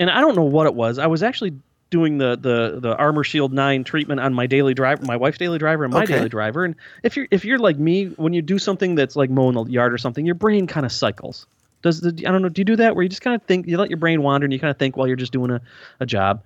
And 0.00 0.10
I 0.10 0.20
don't 0.20 0.34
know 0.34 0.42
what 0.42 0.66
it 0.66 0.74
was. 0.74 0.98
I 0.98 1.06
was 1.06 1.22
actually 1.22 1.52
doing 1.90 2.18
the 2.18 2.36
the 2.36 2.80
the 2.80 2.96
Armor 2.96 3.22
Shield 3.22 3.52
9 3.52 3.84
treatment 3.84 4.20
on 4.20 4.32
my 4.32 4.46
daily 4.46 4.74
driver, 4.74 5.04
my 5.04 5.16
wife's 5.16 5.38
daily 5.38 5.58
driver 5.58 5.84
and 5.84 5.92
my 5.92 6.02
Okay. 6.04 6.14
daily 6.14 6.28
driver. 6.28 6.64
And 6.64 6.74
if 7.02 7.16
you're 7.16 7.28
if 7.30 7.44
you're 7.44 7.58
like 7.58 7.78
me, 7.78 8.06
when 8.06 8.32
you 8.32 8.42
do 8.42 8.58
something 8.58 8.94
that's 8.94 9.14
like 9.14 9.30
mowing 9.30 9.54
the 9.54 9.70
yard 9.70 9.92
or 9.92 9.98
something, 9.98 10.24
your 10.26 10.34
brain 10.34 10.66
kind 10.66 10.86
of 10.86 10.90
cycles. 10.92 11.46
Does 11.82 12.00
the 12.00 12.08
I 12.26 12.32
don't 12.32 12.42
know, 12.42 12.48
do 12.48 12.60
you 12.60 12.64
do 12.64 12.76
that 12.76 12.94
where 12.94 13.02
you 13.02 13.08
just 13.08 13.22
kind 13.22 13.34
of 13.36 13.46
think 13.46 13.66
you 13.66 13.76
let 13.78 13.90
your 13.90 13.98
brain 13.98 14.22
wander 14.22 14.44
and 14.44 14.52
you 14.52 14.58
kind 14.58 14.70
of 14.70 14.78
think 14.78 14.96
while 14.96 15.06
you're 15.06 15.16
just 15.16 15.32
doing 15.32 15.50
a, 15.50 15.60
a 16.00 16.06
job? 16.06 16.42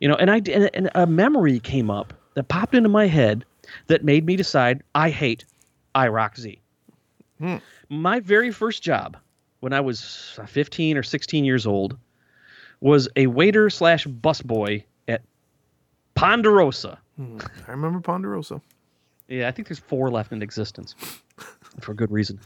You 0.00 0.08
know, 0.08 0.14
and 0.14 0.30
I 0.30 0.36
and, 0.36 0.70
and 0.74 0.90
a 0.94 1.06
memory 1.06 1.60
came 1.60 1.90
up 1.90 2.14
that 2.34 2.48
popped 2.48 2.74
into 2.74 2.88
my 2.88 3.06
head 3.06 3.44
that 3.88 4.04
made 4.04 4.24
me 4.24 4.36
decide 4.36 4.82
I 4.94 5.10
hate 5.10 5.44
IROC 5.94 6.38
Z. 6.38 6.60
Hmm. 7.38 7.56
My 7.88 8.20
very 8.20 8.50
first 8.50 8.82
job 8.82 9.16
when 9.60 9.72
I 9.72 9.80
was 9.80 10.38
15 10.46 10.96
or 10.96 11.02
16 11.02 11.44
years 11.44 11.66
old 11.66 11.98
was 12.80 13.08
a 13.16 13.26
waiter 13.26 13.70
slash 13.70 14.06
busboy 14.06 14.84
at 15.08 15.22
Ponderosa. 16.14 16.98
Hmm, 17.16 17.38
I 17.66 17.70
remember 17.70 18.00
Ponderosa. 18.00 18.60
Yeah, 19.28 19.48
I 19.48 19.50
think 19.50 19.68
there's 19.68 19.78
four 19.78 20.10
left 20.10 20.32
in 20.32 20.42
existence 20.42 20.94
for 21.80 21.94
good 21.94 22.10
reason. 22.10 22.40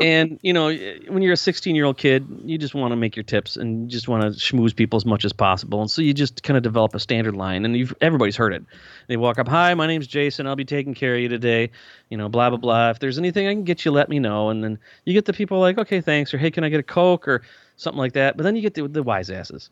and, 0.00 0.38
you 0.42 0.52
know, 0.52 0.74
when 1.08 1.22
you're 1.22 1.32
a 1.32 1.36
16 1.36 1.74
year 1.74 1.84
old 1.84 1.98
kid, 1.98 2.26
you 2.44 2.58
just 2.58 2.74
want 2.74 2.92
to 2.92 2.96
make 2.96 3.16
your 3.16 3.22
tips 3.22 3.56
and 3.56 3.88
just 3.88 4.08
want 4.08 4.22
to 4.22 4.28
schmooze 4.30 4.74
people 4.74 4.96
as 4.96 5.04
much 5.04 5.24
as 5.24 5.32
possible. 5.32 5.80
And 5.80 5.90
so 5.90 6.02
you 6.02 6.14
just 6.14 6.42
kind 6.42 6.56
of 6.56 6.62
develop 6.62 6.94
a 6.94 7.00
standard 7.00 7.36
line 7.36 7.64
and 7.64 7.76
you've, 7.76 7.94
everybody's 8.00 8.36
heard 8.36 8.54
it. 8.54 8.62
They 9.08 9.16
walk 9.16 9.38
up, 9.38 9.48
Hi, 9.48 9.74
my 9.74 9.86
name's 9.86 10.06
Jason. 10.06 10.46
I'll 10.46 10.56
be 10.56 10.64
taking 10.64 10.94
care 10.94 11.14
of 11.14 11.20
you 11.20 11.28
today. 11.28 11.70
You 12.08 12.16
know, 12.16 12.28
blah, 12.28 12.50
blah, 12.50 12.58
blah. 12.58 12.90
If 12.90 12.98
there's 12.98 13.18
anything 13.18 13.46
I 13.46 13.52
can 13.52 13.64
get 13.64 13.84
you, 13.84 13.90
let 13.90 14.08
me 14.08 14.18
know. 14.18 14.50
And 14.50 14.62
then 14.62 14.78
you 15.04 15.12
get 15.12 15.24
the 15.24 15.32
people 15.32 15.58
like, 15.60 15.78
Okay, 15.78 16.00
thanks. 16.00 16.32
Or 16.34 16.38
Hey, 16.38 16.50
can 16.50 16.64
I 16.64 16.68
get 16.68 16.80
a 16.80 16.84
Coke 16.84 17.28
or 17.28 17.42
something 17.76 17.98
like 17.98 18.12
that. 18.12 18.36
But 18.36 18.44
then 18.44 18.56
you 18.56 18.62
get 18.62 18.74
the, 18.74 18.86
the 18.88 19.02
wise 19.02 19.30
asses. 19.30 19.70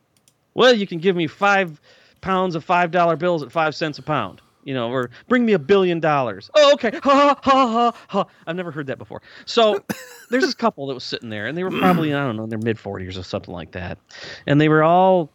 Well, 0.54 0.72
you 0.72 0.86
can 0.86 0.98
give 0.98 1.14
me 1.14 1.26
five 1.26 1.80
pounds 2.20 2.54
of 2.54 2.66
$5 2.66 3.18
bills 3.18 3.42
at 3.42 3.52
five 3.52 3.74
cents 3.74 3.98
a 3.98 4.02
pound 4.02 4.40
you 4.68 4.74
know, 4.74 4.92
or 4.92 5.08
bring 5.28 5.46
me 5.46 5.54
a 5.54 5.58
billion 5.58 5.98
dollars. 5.98 6.50
Oh, 6.54 6.74
okay. 6.74 6.90
Ha 7.02 7.10
ha 7.10 7.40
ha 7.42 7.66
ha 7.66 7.92
ha. 8.08 8.26
I've 8.46 8.54
never 8.54 8.70
heard 8.70 8.86
that 8.88 8.98
before. 8.98 9.22
So 9.46 9.82
there's 10.30 10.44
this 10.44 10.52
couple 10.52 10.86
that 10.88 10.94
was 10.94 11.04
sitting 11.04 11.30
there, 11.30 11.46
and 11.46 11.56
they 11.56 11.64
were 11.64 11.70
probably 11.70 12.12
I 12.12 12.22
don't 12.22 12.36
know 12.36 12.44
in 12.44 12.50
their 12.50 12.58
mid 12.58 12.76
40s 12.76 13.18
or 13.18 13.22
something 13.22 13.54
like 13.54 13.70
that, 13.72 13.96
and 14.46 14.60
they 14.60 14.68
were 14.68 14.84
all 14.84 15.30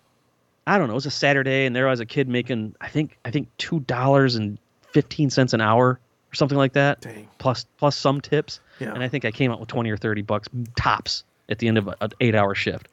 I 0.68 0.78
don't 0.78 0.86
know, 0.86 0.94
it 0.94 0.96
was 0.96 1.08
a 1.08 1.12
Saturday, 1.12 1.66
and 1.66 1.76
there 1.76 1.88
was 1.88 2.00
a 2.00 2.06
kid 2.06 2.30
making 2.30 2.76
I 2.80 2.90
think 2.90 3.18
I 3.26 3.32
think 3.32 3.48
two 3.58 3.80
dollars 3.80 4.36
and 4.36 4.60
fifteen 4.92 5.32
cents 5.32 5.52
an 5.52 5.62
hour 5.62 6.00
or 6.32 6.36
something 6.36 6.58
like 6.58 6.74
that, 6.74 7.02
Dang. 7.02 7.28
plus 7.40 7.66
plus 7.78 7.98
some 7.98 8.22
tips. 8.22 8.60
Yeah. 8.80 8.94
And 8.94 9.02
I 9.02 9.08
think 9.08 9.26
I 9.26 9.32
came 9.32 9.52
out 9.52 9.60
with 9.60 9.70
twenty 9.70 9.90
or 9.90 9.98
thirty 9.98 10.22
bucks 10.22 10.48
tops 10.78 11.24
at 11.50 11.58
the 11.58 11.68
end 11.68 11.80
of 11.80 11.88
an 11.88 12.12
eight-hour 12.22 12.54
shift, 12.54 12.88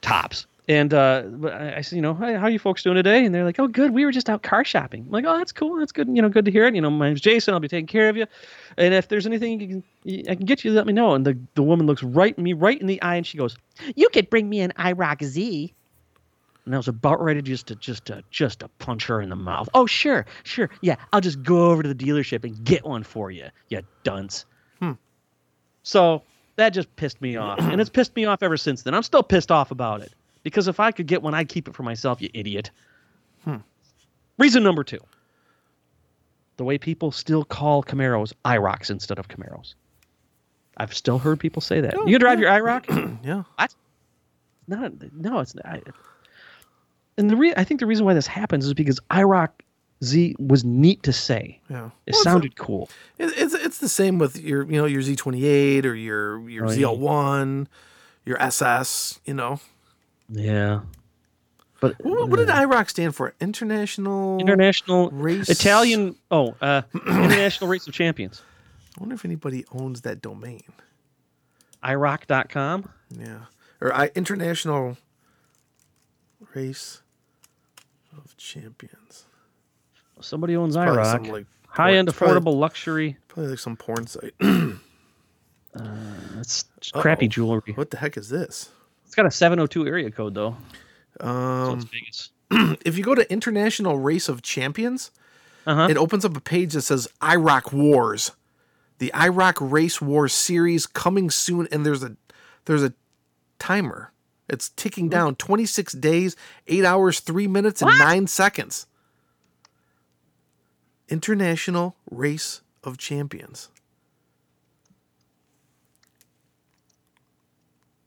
tops. 0.00 0.48
And 0.68 0.92
uh, 0.92 1.22
I 1.52 1.80
said, 1.82 1.94
you 1.94 2.02
know, 2.02 2.14
hey, 2.14 2.34
how 2.34 2.42
are 2.42 2.50
you 2.50 2.58
folks 2.58 2.82
doing 2.82 2.96
today? 2.96 3.24
And 3.24 3.32
they're 3.32 3.44
like, 3.44 3.60
oh, 3.60 3.68
good. 3.68 3.92
We 3.92 4.04
were 4.04 4.10
just 4.10 4.28
out 4.28 4.42
car 4.42 4.64
shopping. 4.64 5.04
I'm 5.06 5.12
like, 5.12 5.24
oh, 5.24 5.38
that's 5.38 5.52
cool. 5.52 5.78
That's 5.78 5.92
good. 5.92 6.08
You 6.08 6.20
know, 6.20 6.28
good 6.28 6.44
to 6.46 6.50
hear 6.50 6.66
it. 6.66 6.74
You 6.74 6.80
know, 6.80 6.90
my 6.90 7.06
name's 7.06 7.20
Jason. 7.20 7.54
I'll 7.54 7.60
be 7.60 7.68
taking 7.68 7.86
care 7.86 8.08
of 8.08 8.16
you. 8.16 8.26
And 8.76 8.92
if 8.92 9.06
there's 9.06 9.26
anything 9.26 9.60
you 9.60 9.68
can, 10.04 10.28
I 10.28 10.34
can 10.34 10.44
get 10.44 10.64
you, 10.64 10.72
let 10.72 10.84
me 10.86 10.92
know. 10.92 11.14
And 11.14 11.24
the, 11.24 11.38
the 11.54 11.62
woman 11.62 11.86
looks 11.86 12.02
right 12.02 12.36
me 12.36 12.52
right 12.52 12.80
in 12.80 12.88
the 12.88 13.00
eye 13.00 13.14
and 13.14 13.24
she 13.24 13.38
goes, 13.38 13.56
you 13.94 14.08
could 14.08 14.28
bring 14.28 14.48
me 14.48 14.60
an 14.60 14.72
IROC 14.76 15.22
Z. 15.22 15.72
And 16.64 16.74
I 16.74 16.78
was 16.78 16.88
about 16.88 17.22
ready 17.22 17.42
just 17.42 17.68
to 17.68 17.76
just 17.76 18.06
to 18.06 18.24
just 18.32 18.58
to 18.58 18.68
punch 18.80 19.06
her 19.06 19.22
in 19.22 19.28
the 19.28 19.36
mouth. 19.36 19.68
Oh 19.72 19.86
sure, 19.86 20.26
sure, 20.42 20.68
yeah. 20.80 20.96
I'll 21.12 21.20
just 21.20 21.44
go 21.44 21.70
over 21.70 21.84
to 21.84 21.94
the 21.94 21.94
dealership 21.94 22.42
and 22.42 22.64
get 22.64 22.84
one 22.84 23.04
for 23.04 23.30
you, 23.30 23.46
you 23.68 23.82
dunce. 24.02 24.46
So 25.84 26.24
that 26.56 26.70
just 26.70 26.96
pissed 26.96 27.22
me 27.22 27.36
off, 27.36 27.60
and 27.60 27.80
it's 27.80 27.88
pissed 27.88 28.16
me 28.16 28.24
off 28.24 28.42
ever 28.42 28.56
since 28.56 28.82
then. 28.82 28.94
I'm 28.94 29.04
still 29.04 29.22
pissed 29.22 29.52
off 29.52 29.70
about 29.70 30.00
it 30.00 30.12
because 30.46 30.68
if 30.68 30.78
I 30.78 30.92
could 30.92 31.08
get 31.08 31.22
one, 31.22 31.34
I'd 31.34 31.48
keep 31.48 31.66
it 31.66 31.74
for 31.74 31.82
myself. 31.82 32.22
You 32.22 32.28
idiot. 32.32 32.70
Hmm. 33.44 33.56
Reason 34.38 34.62
number 34.62 34.84
two: 34.84 35.00
the 36.56 36.62
way 36.64 36.78
people 36.78 37.10
still 37.10 37.44
call 37.44 37.82
Camaros 37.82 38.32
IROCs 38.44 38.90
instead 38.90 39.18
of 39.18 39.26
Camaros. 39.28 39.74
I've 40.76 40.94
still 40.94 41.18
heard 41.18 41.40
people 41.40 41.62
say 41.62 41.80
that. 41.80 41.94
you 41.94 42.12
can 42.12 42.20
drive 42.20 42.38
your 42.40 42.50
IROC? 42.50 43.18
Yeah. 43.24 43.42
not 44.68 44.92
no 45.14 45.40
it's 45.40 45.54
not 45.54 45.66
I, 45.66 45.82
and 47.18 47.30
the 47.30 47.36
re- 47.36 47.54
i 47.56 47.64
think 47.64 47.80
the 47.80 47.86
reason 47.86 48.04
why 48.04 48.14
this 48.14 48.26
happens 48.26 48.66
is 48.66 48.74
because 48.74 48.98
iroc 49.10 49.48
z 50.04 50.34
was 50.38 50.64
neat 50.64 51.02
to 51.04 51.12
say 51.12 51.60
Yeah. 51.70 51.76
it 51.76 51.80
Well, 51.82 51.92
it's 52.06 52.18
a- 52.20 52.22
sounded 52.22 52.56
cool 52.56 52.88
It, 53.18 53.32
it's 53.36 53.54
it's 53.54 53.78
the 53.78 53.88
same 53.88 54.18
with 54.18 54.36
your 54.38 54.64
you 54.64 54.76
know 54.78 54.84
your 54.86 55.02
Z28 55.02 55.84
or 55.86 55.94
your 55.94 56.48
your 56.48 56.66
Oh, 56.66 56.70
yeah. 56.70 56.86
ZL1, 56.88 57.66
your 58.24 58.40
SS. 58.42 59.20
You 59.24 59.34
know 59.34 59.60
yeah 60.28 60.80
but 61.80 61.94
what, 62.02 62.28
what 62.30 62.36
did 62.38 62.48
IROC 62.48 62.88
stand 62.88 63.14
for? 63.14 63.34
International. 63.38 64.38
international 64.40 65.10
Race- 65.10 65.48
italian 65.48 66.16
oh 66.30 66.54
uh 66.60 66.82
international 67.06 67.68
race 67.70 67.86
of 67.86 67.92
champions 67.94 68.42
I 68.96 69.00
wonder 69.02 69.14
if 69.14 69.24
anybody 69.26 69.64
owns 69.72 70.00
that 70.02 70.22
domain. 70.22 70.62
iroc.com 71.84 72.88
Yeah, 73.10 73.40
or 73.80 73.92
I 73.94 74.10
International 74.14 74.96
Race 76.54 77.02
of 78.16 78.34
Champions. 78.38 79.26
somebody 80.22 80.56
owns 80.56 80.76
Probably 80.76 80.96
iroc 81.02 81.28
like, 81.30 81.46
high 81.68 81.94
end 81.96 82.08
it's 82.08 82.16
probably- 82.16 82.40
affordable 82.40 82.58
luxury 82.58 83.16
Probably 83.28 83.50
like 83.50 83.58
some 83.58 83.76
porn 83.76 84.06
site. 84.06 84.32
that's 85.74 86.64
crappy 86.94 87.26
Uh-oh. 87.26 87.28
jewelry 87.28 87.72
what 87.74 87.90
the 87.90 87.98
heck 87.98 88.16
is 88.16 88.28
this? 88.30 88.70
It's 89.06 89.14
got 89.14 89.26
a 89.26 89.30
702 89.30 89.86
area 89.86 90.10
code 90.10 90.34
though 90.34 90.56
so 91.20 91.26
Um, 91.26 91.78
it's 91.78 91.84
Vegas. 91.84 92.30
if 92.84 92.98
you 92.98 93.02
go 93.04 93.14
to 93.14 93.30
International 93.32 93.98
Race 93.98 94.28
of 94.28 94.42
Champions, 94.42 95.10
uh-huh 95.66 95.88
it 95.90 95.96
opens 95.96 96.24
up 96.24 96.36
a 96.36 96.40
page 96.40 96.74
that 96.74 96.82
says 96.82 97.08
IROC 97.20 97.72
Wars, 97.72 98.32
the 98.98 99.10
IROC 99.14 99.54
Race 99.70 100.00
Wars 100.00 100.32
series 100.32 100.86
coming 100.86 101.30
soon, 101.30 101.66
and 101.72 101.84
there's 101.86 102.02
a 102.02 102.16
there's 102.66 102.82
a 102.82 102.92
timer. 103.58 104.12
It's 104.48 104.68
ticking 104.70 105.08
down 105.08 105.34
26 105.34 105.94
days, 105.94 106.36
8 106.68 106.84
hours, 106.84 107.18
3 107.18 107.48
minutes, 107.48 107.82
and 107.82 107.98
9 107.98 108.28
seconds. 108.28 108.86
International 111.08 111.96
Race 112.08 112.60
of 112.84 112.96
Champions. 112.96 113.70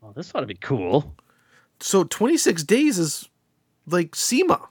Oh, 0.04 0.12
this 0.16 0.32
ought 0.34 0.42
to 0.42 0.46
be 0.48 0.56
cool 0.56 1.16
So 1.80 2.04
26 2.04 2.64
days 2.64 2.98
is 3.00 3.30
like 3.88 4.16
SEMA. 4.16 4.68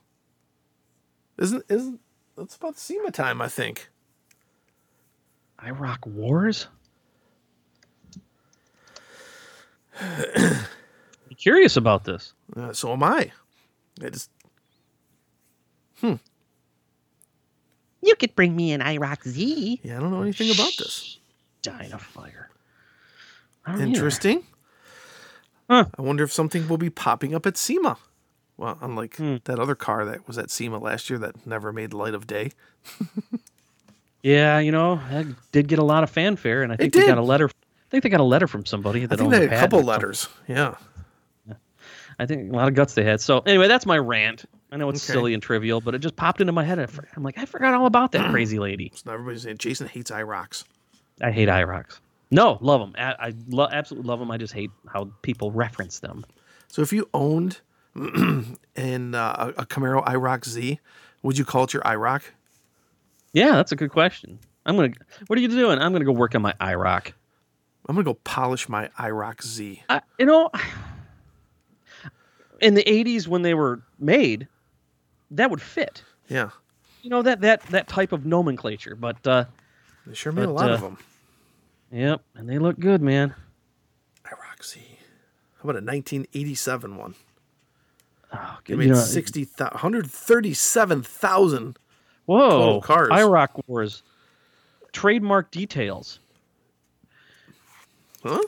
Isn't 1.39 1.65
isn't 1.69 2.01
that's 2.37 2.57
about 2.57 2.77
SEMA 2.79 3.11
time, 3.11 3.41
I 3.43 3.49
think. 3.49 3.89
iroc 5.59 6.07
wars 6.07 6.69
I'm 10.01 11.35
curious 11.37 11.77
about 11.77 12.05
this 12.05 12.33
Uh, 12.57 12.73
so 12.73 12.93
am 12.93 13.03
I. 13.03 13.33
I 14.03 14.11
just 14.11 14.31
Hmm. 16.01 16.15
You 18.03 18.15
could 18.15 18.37
bring 18.37 18.55
me 18.55 18.71
an 18.73 18.81
IROC 18.81 19.27
Z. 19.29 19.81
yeah, 19.83 19.97
I 19.97 20.01
don't 20.01 20.13
know 20.13 20.23
anything 20.23 20.51
about 20.53 20.73
this. 20.79 21.19
dying 21.63 21.93
of 21.93 22.01
fire. 22.01 22.51
I 23.67 23.73
don't 23.73 23.81
either. 23.91 24.01
Huh. 25.69 25.87
I 25.99 26.03
wonder 26.03 26.25
if 26.25 26.33
something 26.33 26.69
will 26.69 26.79
be 26.79 26.91
popping 26.91 27.35
up 27.35 27.47
at 27.47 27.57
SEMA. 27.57 27.99
Well, 28.57 28.79
unlike 28.81 29.17
Hmm. 29.17 29.37
that 29.45 29.59
other 29.59 29.75
car 29.75 30.05
that 30.05 30.27
was 30.27 30.39
at 30.39 30.51
SEMA 30.51 30.79
last 30.79 31.09
year 31.11 31.19
that 31.21 31.47
never 31.47 31.73
made 31.73 31.93
light 31.95 32.15
of 32.15 32.27
day. 32.27 32.53
Yeah, 34.23 34.59
you 34.59 34.73
know, 34.73 34.97
that 35.11 35.27
did 35.53 35.69
get 35.69 35.79
a 35.79 35.85
lot 35.85 36.03
of 36.03 36.11
fanfare, 36.11 36.63
and 36.65 36.73
I 36.73 36.77
think 36.77 36.93
they 36.93 37.07
got 37.07 37.19
a 37.19 37.23
letter. 37.23 37.47
I 37.49 37.91
think 37.91 38.03
they 38.03 38.09
got 38.09 38.21
a 38.21 38.25
letter 38.25 38.49
from 38.49 38.67
somebody 38.67 39.05
I 39.05 39.07
that 39.07 39.19
think 39.19 39.29
owns 39.33 39.39
they 39.39 39.47
had 39.47 39.53
a 39.53 39.61
couple 39.61 39.83
letters. 39.83 40.29
Yeah. 40.49 40.75
I 42.21 42.27
think 42.27 42.53
a 42.53 42.57
lot 42.57 42.67
of 42.67 42.75
guts 42.75 42.95
they 42.95 43.05
had. 43.05 43.21
So 43.21 43.39
anyway, 43.47 43.69
that's 43.69 43.87
my 43.87 43.97
rant. 43.97 44.45
I 44.73 44.77
know 44.77 44.89
it's 44.89 45.05
Okay. 45.09 45.13
silly 45.17 45.35
and 45.35 45.43
trivial, 45.43 45.81
but 45.81 45.95
it 45.95 46.01
just 46.01 46.17
popped 46.17 46.41
into 46.41 46.53
my 46.53 46.65
head. 46.65 46.81
I 46.81 46.89
I'm 47.17 47.23
like, 47.23 47.39
I 47.39 47.45
forgot 47.45 47.75
all 47.75 47.87
about 47.87 48.11
that 48.13 48.31
crazy 48.33 48.59
lady. 48.59 48.91
So 48.97 49.03
now 49.07 49.13
everybody's 49.15 49.43
saying 49.43 49.59
Jason 49.59 49.87
hates 49.87 50.11
IROCs. 50.11 50.65
I 51.23 51.31
hate 51.31 51.49
IROCs. 51.49 52.01
No, 52.31 52.59
love 52.61 52.81
them. 52.81 52.95
I, 52.99 53.29
I 53.29 53.35
lo- 53.49 53.69
absolutely 53.71 54.09
love 54.09 54.19
them. 54.19 54.31
I 54.31 54.37
just 54.37 54.53
hate 54.53 54.71
how 54.87 55.11
people 55.23 55.51
reference 55.51 56.01
them. 56.01 56.27
So 56.69 56.83
if 56.83 56.93
you 56.93 57.09
owned 57.15 57.61
in 57.95 59.15
uh, 59.15 59.53
a 59.57 59.65
Camaro 59.67 60.05
IROC 60.05 60.45
Z, 60.47 60.81
would 61.23 61.39
you 61.39 61.45
call 61.45 61.65
it 61.65 61.73
your 61.73 61.83
IROC? 61.83 62.23
Yeah, 63.33 63.53
that's 63.53 63.73
a 63.73 63.77
good 63.77 63.91
question. 63.91 64.39
I'm 64.67 64.77
gonna. 64.77 64.93
What 65.27 65.39
are 65.39 65.43
you 65.43 65.49
doing? 65.49 65.79
I'm 65.79 65.93
gonna 65.93 66.05
go 66.05 66.13
work 66.13 66.35
on 66.35 66.43
my 66.43 66.53
IROC. 66.61 67.13
I'm 67.89 67.95
gonna 67.95 68.05
go 68.05 68.15
polish 68.15 68.69
my 68.69 68.89
IROC 68.99 69.43
Z. 69.43 69.83
I, 69.89 70.03
you 70.19 70.27
know, 70.27 70.51
in 72.61 72.75
the 72.75 72.85
'80s 72.85 73.27
when 73.27 73.43
they 73.43 73.55
were 73.55 73.83
made, 73.99 74.47
that 75.31 75.51
would 75.51 75.63
fit. 75.63 76.03
Yeah, 76.29 76.51
You 77.03 77.09
know 77.11 77.23
that 77.23 77.41
that 77.41 77.63
that 77.69 77.89
type 77.89 78.13
of 78.13 78.27
nomenclature. 78.27 78.95
But 78.95 79.27
uh, 79.27 79.45
they 80.07 80.15
sure 80.15 80.33
made 80.33 80.45
a 80.45 80.51
lot 80.51 80.71
uh, 80.71 80.75
of 80.75 80.81
them. 80.83 80.99
Yep, 81.93 82.23
and 82.35 82.49
they 82.49 82.59
look 82.59 82.79
good, 82.79 83.03
man. 83.03 83.35
IROC 84.25 84.65
Z. 84.65 84.81
How 85.59 85.63
about 85.71 85.83
a 85.83 85.85
1987 85.85 86.97
one? 86.97 87.15
Oh, 88.33 88.59
They 88.67 88.73
good. 88.75 88.79
made 88.79 88.89
You 88.89 88.95
know, 88.95 89.01
60, 89.01 89.45
137,000. 89.59 91.79
whoa, 92.27 92.81
cars. 92.83 93.09
IROC 93.11 93.63
Wars. 93.67 94.03
Trademark 94.93 95.51
details. 95.51 96.21
Huh? 98.23 98.39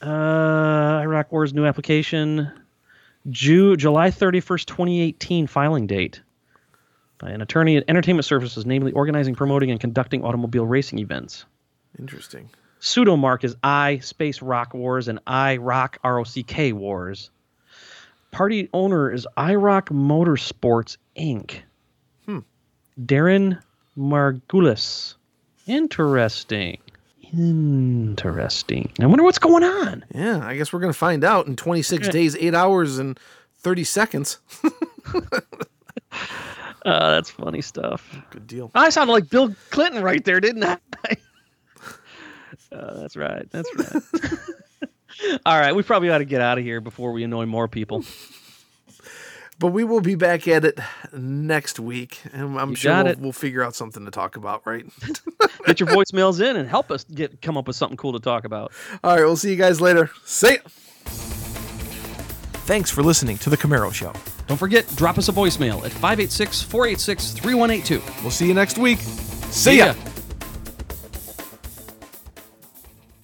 Uh, 0.00 1.00
IROC 1.02 1.30
Wars 1.30 1.54
new 1.54 1.64
application, 1.64 2.50
Ju- 3.30 3.76
July 3.76 4.10
31st, 4.10 4.66
2018 4.66 5.46
filing 5.46 5.86
date. 5.86 6.20
By 7.18 7.30
an 7.30 7.40
attorney 7.40 7.76
at 7.76 7.84
Entertainment 7.86 8.24
Services, 8.24 8.66
namely 8.66 8.90
organizing, 8.92 9.36
promoting, 9.36 9.70
and 9.70 9.78
conducting 9.78 10.24
automobile 10.24 10.66
racing 10.66 10.98
events. 10.98 11.44
Interesting. 11.98 12.48
Pseudomark 12.80 13.44
is 13.44 13.54
I 13.62 13.98
Space 13.98 14.42
Rock 14.42 14.74
Wars 14.74 15.08
and 15.08 15.20
I 15.26 15.56
Rock 15.58 15.98
R 16.02 16.18
O 16.18 16.24
C 16.24 16.42
K 16.42 16.72
Wars. 16.72 17.30
Party 18.32 18.68
owner 18.72 19.10
is 19.12 19.26
iRock 19.36 19.88
Motorsports 19.88 20.96
Inc. 21.16 21.60
Hmm. 22.26 22.38
Darren 23.00 23.60
Margulis. 23.96 25.14
Interesting. 25.66 26.78
Interesting. 27.34 28.90
I 29.00 29.06
wonder 29.06 29.22
what's 29.24 29.38
going 29.38 29.64
on. 29.64 30.04
Yeah, 30.14 30.40
I 30.44 30.56
guess 30.56 30.72
we're 30.72 30.80
gonna 30.80 30.92
find 30.92 31.24
out 31.24 31.46
in 31.46 31.56
26 31.56 32.06
Yeah. 32.06 32.12
days, 32.12 32.36
eight 32.36 32.54
hours, 32.54 32.98
and 32.98 33.18
30 33.60 33.84
seconds. 33.84 34.38
Uh, 35.04 35.20
that's 36.84 37.30
funny 37.30 37.60
stuff. 37.62 38.16
Good 38.30 38.46
deal. 38.46 38.70
I 38.74 38.90
sounded 38.90 39.12
like 39.12 39.30
Bill 39.30 39.54
Clinton 39.70 40.02
right 40.02 40.24
there, 40.24 40.40
didn't 40.40 40.64
I? 40.64 40.78
uh, 42.72 43.00
that's 43.00 43.16
right. 43.16 43.48
That's 43.50 43.68
right. 43.76 44.02
All 45.46 45.58
right, 45.58 45.74
we 45.74 45.82
probably 45.82 46.10
ought 46.10 46.18
to 46.18 46.24
get 46.24 46.40
out 46.40 46.58
of 46.58 46.64
here 46.64 46.80
before 46.80 47.12
we 47.12 47.22
annoy 47.22 47.46
more 47.46 47.68
people. 47.68 48.04
But 49.58 49.68
we 49.68 49.84
will 49.84 50.00
be 50.00 50.16
back 50.16 50.48
at 50.48 50.64
it 50.64 50.76
next 51.12 51.78
week, 51.78 52.20
and 52.32 52.58
I'm 52.58 52.70
You 52.70 52.74
sure 52.74 53.04
we'll, 53.04 53.14
we'll 53.18 53.32
figure 53.32 53.62
out 53.62 53.76
something 53.76 54.04
to 54.04 54.10
talk 54.10 54.34
about, 54.34 54.66
right? 54.66 54.84
Get 55.66 55.78
your 55.78 55.88
voicemails 55.88 56.40
in 56.44 56.56
and 56.56 56.68
help 56.68 56.90
us 56.90 57.04
get 57.04 57.40
come 57.40 57.56
up 57.56 57.68
with 57.68 57.76
something 57.76 57.96
cool 57.96 58.12
to 58.12 58.18
talk 58.18 58.44
about. 58.44 58.72
All 59.04 59.14
right, 59.14 59.24
we'll 59.24 59.36
see 59.36 59.50
you 59.50 59.56
guys 59.56 59.80
later. 59.80 60.10
See 60.24 60.54
ya. 60.54 60.58
Thanks 62.64 62.90
for 62.90 63.04
listening 63.04 63.38
to 63.38 63.50
The 63.50 63.56
Camaro 63.56 63.92
Show. 63.94 64.12
Don't 64.48 64.56
forget, 64.56 64.84
drop 64.96 65.16
us 65.16 65.28
a 65.28 65.32
voicemail 65.32 65.84
at 65.84 65.92
586 65.92 66.62
486 66.62 67.30
3182. 67.30 68.02
We'll 68.22 68.32
see 68.32 68.48
you 68.48 68.54
next 68.54 68.78
week. 68.78 68.98
See 68.98 69.78
ya. 69.78 69.94